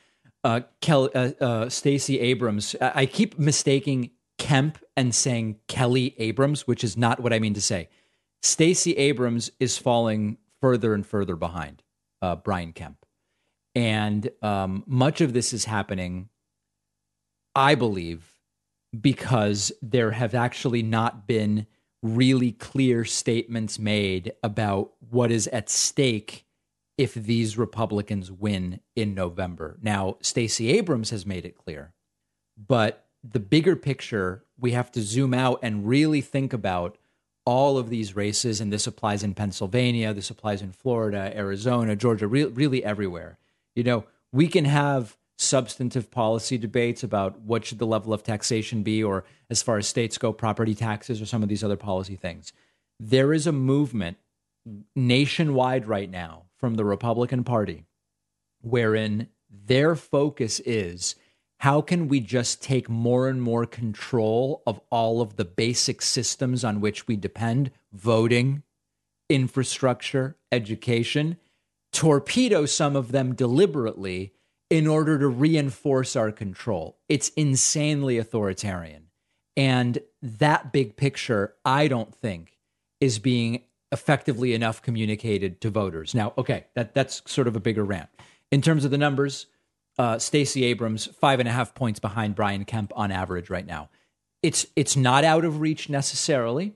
[0.48, 6.66] uh, Kel- uh, uh, Stacey Abrams, I-, I keep mistaking Kemp and saying Kelly Abrams,
[6.66, 7.90] which is not what I mean to say.
[8.42, 11.84] Stacey Abrams is falling further and further behind
[12.22, 13.06] uh, Brian Kemp.
[13.76, 16.30] And um, much of this is happening,
[17.54, 18.26] I believe,
[19.00, 21.68] because there have actually not been
[22.02, 26.46] really clear statements made about what is at stake
[26.98, 29.78] if these Republicans win in November.
[29.82, 31.94] Now, Stacey Abrams has made it clear,
[32.58, 36.98] but the bigger picture, we have to zoom out and really think about
[37.46, 38.60] all of these races.
[38.60, 43.38] And this applies in Pennsylvania, this applies in Florida, Arizona, Georgia, re- really everywhere.
[43.76, 48.82] You know, we can have substantive policy debates about what should the level of taxation
[48.82, 52.16] be or as far as states go property taxes or some of these other policy
[52.16, 52.52] things
[53.00, 54.18] there is a movement
[54.96, 57.86] nationwide right now from the Republican Party
[58.62, 61.16] wherein their focus is
[61.60, 66.64] how can we just take more and more control of all of the basic systems
[66.64, 68.62] on which we depend voting,
[69.30, 71.38] infrastructure, education,
[71.92, 74.34] torpedo some of them deliberately
[74.70, 77.00] in order to reinforce our control.
[77.10, 79.08] It's insanely authoritarian.
[79.56, 82.58] And that big picture, I don't think,
[83.02, 86.14] is being effectively enough communicated to voters.
[86.14, 88.10] Now, okay, that that's sort of a bigger rant.
[88.52, 89.48] In terms of the numbers,
[89.98, 93.90] uh, Stacey Abrams five and a half points behind Brian Kemp on average right now.
[94.44, 96.76] It's it's not out of reach necessarily,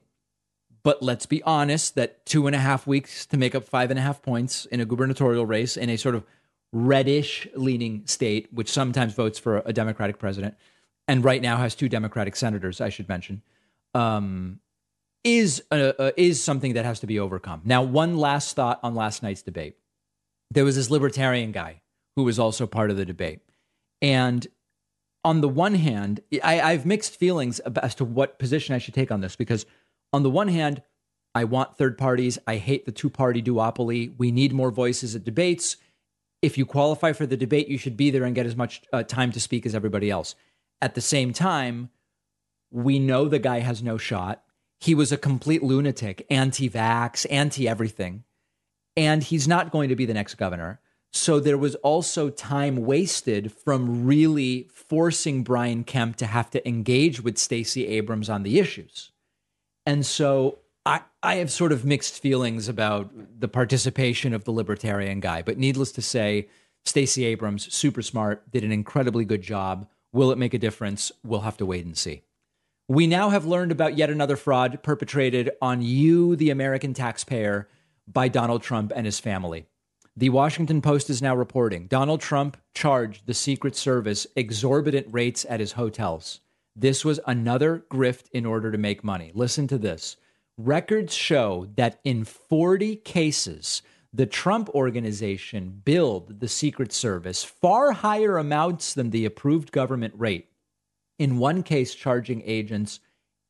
[0.84, 3.99] but let's be honest that two and a half weeks to make up five and
[3.99, 6.26] a half points in a gubernatorial race in a sort of
[6.74, 10.55] reddish leaning state, which sometimes votes for a Democratic president,
[11.07, 13.41] and right now has two Democratic senators, I should mention,
[13.93, 14.59] um,
[15.24, 17.61] is uh, uh, is something that has to be overcome.
[17.63, 19.76] Now, one last thought on last night's debate.
[20.49, 21.82] There was this libertarian guy
[22.15, 23.39] who was also part of the debate,
[24.01, 24.47] and
[25.24, 29.11] on the one hand, I, have mixed feelings as to what position I should take
[29.11, 29.65] on this because,
[30.11, 30.82] on the one hand,
[31.36, 32.39] I want third parties.
[32.47, 34.13] I hate the two party duopoly.
[34.17, 35.78] We need more voices at debates.
[36.41, 39.03] If you qualify for the debate, you should be there and get as much uh,
[39.03, 40.36] time to speak as everybody else.
[40.82, 41.91] At the same time,
[42.72, 44.43] we know the guy has no shot
[44.82, 48.23] he was a complete lunatic, anti vax, anti everything.
[48.97, 50.82] And he's not going to be the next governor.
[51.13, 57.21] So there was also time wasted from really forcing Brian Kemp to have to engage
[57.21, 59.11] with Stacey Abrams on the issues.
[59.86, 65.19] And so I, I have sort of mixed feelings about the participation of the libertarian
[65.19, 65.41] guy.
[65.41, 66.47] But needless to say,
[66.86, 69.88] Stacey Abrams, super smart, did an incredibly good job.
[70.11, 71.11] Will it make a difference?
[71.23, 72.23] We'll have to wait and see.
[72.88, 77.67] We now have learned about yet another fraud perpetrated on you, the American taxpayer,
[78.07, 79.65] by Donald Trump and his family.
[80.17, 85.61] The Washington Post is now reporting Donald Trump charged the Secret Service exorbitant rates at
[85.61, 86.41] his hotels.
[86.75, 89.32] This was another grift in order to make money.
[89.34, 90.17] Listen to this.
[90.57, 93.82] Records show that in 40 cases,
[94.13, 100.51] the Trump organization billed the Secret Service far higher amounts than the approved government rate
[101.22, 102.99] in one case charging agents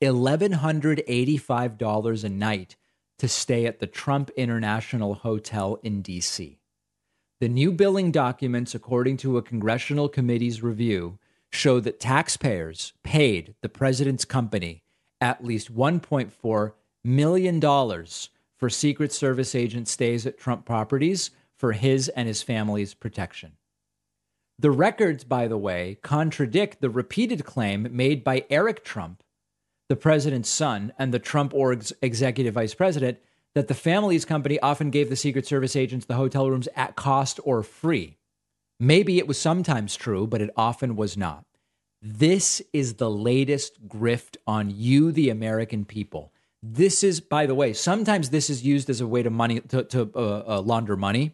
[0.01, 2.75] $1,185 a night
[3.17, 6.59] to stay at the Trump International Hotel in D.C.
[7.39, 11.17] The new billing documents, according to a congressional committee's review,
[11.49, 14.83] show that taxpayers paid the president's company
[15.21, 16.73] at least $1.4
[17.05, 17.61] million
[18.57, 23.53] for Secret Service agent stays at Trump properties for his and his family's protection.
[24.59, 29.23] The records, by the way, contradict the repeated claim made by Eric Trump,
[29.89, 33.17] the president's son and the Trump org's executive vice president,
[33.55, 37.39] that the family's company often gave the Secret Service agents the hotel rooms at cost
[37.43, 38.17] or free.
[38.79, 41.45] Maybe it was sometimes true, but it often was not.
[42.01, 46.31] This is the latest grift on you, the American people.
[46.63, 49.83] This is, by the way, sometimes this is used as a way to money to,
[49.83, 51.33] to uh, uh, launder money,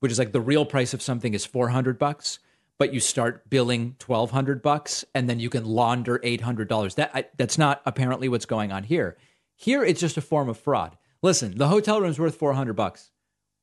[0.00, 2.38] which is like the real price of something is four hundred bucks
[2.78, 7.58] but you start billing 1200 bucks and then you can launder $800 that I, that's
[7.58, 9.16] not apparently what's going on here.
[9.56, 10.96] Here it's just a form of fraud.
[11.22, 13.10] Listen the hotel room's worth 400 bucks.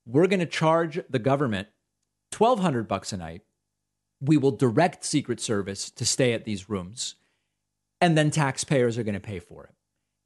[0.06, 1.70] We're going to charge the government
[2.38, 3.42] 1200 bucks a night.
[4.20, 7.16] We will direct secret service to stay at these rooms
[8.02, 9.74] and then taxpayers are going to pay for it.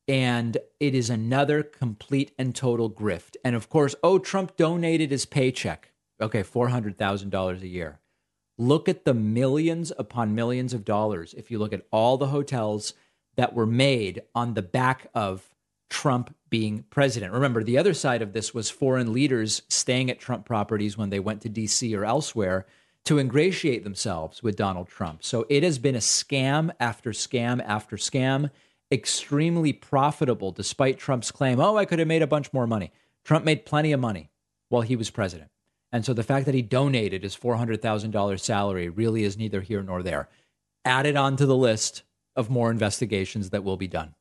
[0.08, 3.36] And it is another complete and total grift.
[3.46, 5.92] And of course oh trump donated his paycheck.
[6.20, 8.00] Okay $400000 a year
[8.60, 11.34] Look at the millions upon millions of dollars.
[11.34, 12.94] If you look at all the hotels
[13.38, 15.50] that were made on the back of
[15.90, 17.32] Trump being president.
[17.32, 21.22] Remember, the other side of this was foreign leaders staying at Trump properties when they
[21.22, 22.66] went to DC or elsewhere
[23.06, 25.24] to ingratiate themselves with Donald Trump.
[25.24, 28.52] So it has been a scam after scam after scam.
[28.92, 32.92] extremely profitable despite Trump's claim, oh, I could have made a bunch more money.
[33.24, 34.32] Trump made plenty of money
[34.68, 35.50] while he was president.
[35.92, 40.04] And so the fact that he donated his $400,000 salary really is neither here nor
[40.04, 40.30] there.
[40.86, 42.04] Added on to the list
[42.36, 44.14] of more investigations that will be done.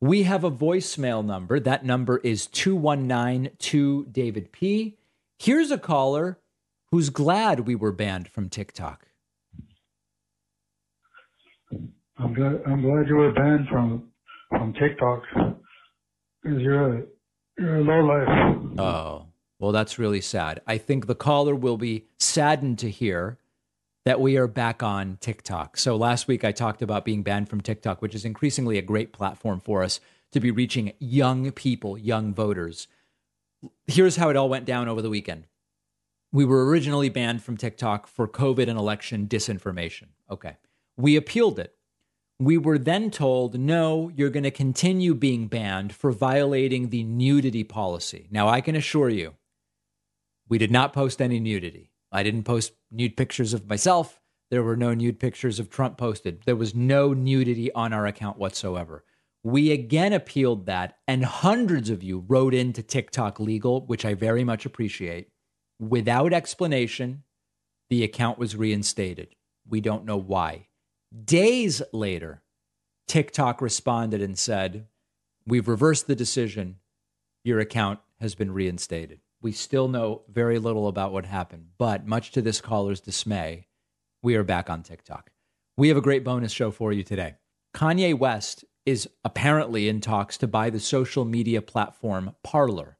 [0.00, 1.58] We have a voicemail number.
[1.58, 4.98] That number is 2192 David P.
[5.38, 6.38] Here's a caller
[6.90, 9.06] who's glad we were banned from TikTok.
[12.18, 14.10] I'm glad I'm glad you were banned from
[14.48, 15.22] from TikTok
[16.42, 17.02] because you're a
[17.58, 18.78] you're a low life.
[18.78, 19.25] Oh,
[19.58, 20.60] well, that's really sad.
[20.66, 23.38] I think the caller will be saddened to hear
[24.04, 25.76] that we are back on TikTok.
[25.76, 29.12] So last week I talked about being banned from TikTok, which is increasingly a great
[29.12, 29.98] platform for us
[30.32, 32.86] to be reaching young people, young voters.
[33.86, 35.46] Here's how it all went down over the weekend.
[36.32, 40.08] We were originally banned from TikTok for COVID and election disinformation.
[40.30, 40.56] Okay.
[40.96, 41.74] We appealed it.
[42.38, 47.64] We were then told, no, you're going to continue being banned for violating the nudity
[47.64, 48.28] policy.
[48.30, 49.34] Now, I can assure you,
[50.48, 51.92] we did not post any nudity.
[52.12, 54.20] I didn't post nude pictures of myself.
[54.50, 56.42] There were no nude pictures of Trump posted.
[56.46, 59.04] There was no nudity on our account whatsoever.
[59.42, 64.44] We again appealed that, and hundreds of you wrote into TikTok legal, which I very
[64.44, 65.28] much appreciate.
[65.78, 67.24] Without explanation,
[67.90, 69.34] the account was reinstated.
[69.68, 70.68] We don't know why.
[71.24, 72.42] Days later,
[73.06, 74.86] TikTok responded and said,
[75.46, 76.76] We've reversed the decision.
[77.44, 79.20] Your account has been reinstated.
[79.40, 83.66] We still know very little about what happened, but much to this caller's dismay,
[84.22, 85.30] we are back on TikTok.
[85.76, 87.34] We have a great bonus show for you today.
[87.74, 92.96] Kanye West is apparently in talks to buy the social media platform Parler.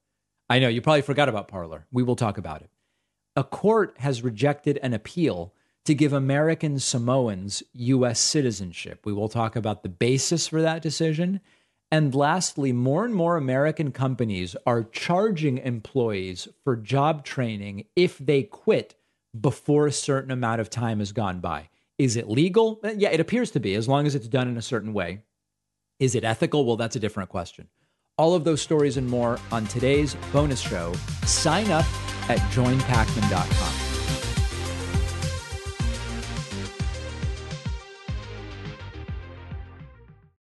[0.51, 1.87] I know you probably forgot about Parler.
[1.91, 2.71] We will talk about it.
[3.35, 5.55] A court has rejected an appeal
[5.87, 8.19] to give American Samoans U.S.
[8.19, 9.07] citizenship.
[9.07, 11.41] We will talk about the basis for that decision.
[11.91, 18.43] And lastly, more and more American companies are charging employees for job training if they
[18.43, 18.97] quit
[19.39, 21.69] before a certain amount of time has gone by.
[21.99, 22.81] Is it legal?
[22.83, 25.23] Uh, yeah, it appears to be, as long as it's done in a certain way.
[25.99, 26.65] Is it ethical?
[26.65, 27.69] Well, that's a different question.
[28.19, 30.93] All of those stories and more on today's bonus show.
[31.25, 31.87] Sign up
[32.29, 33.76] at joinpakman.com.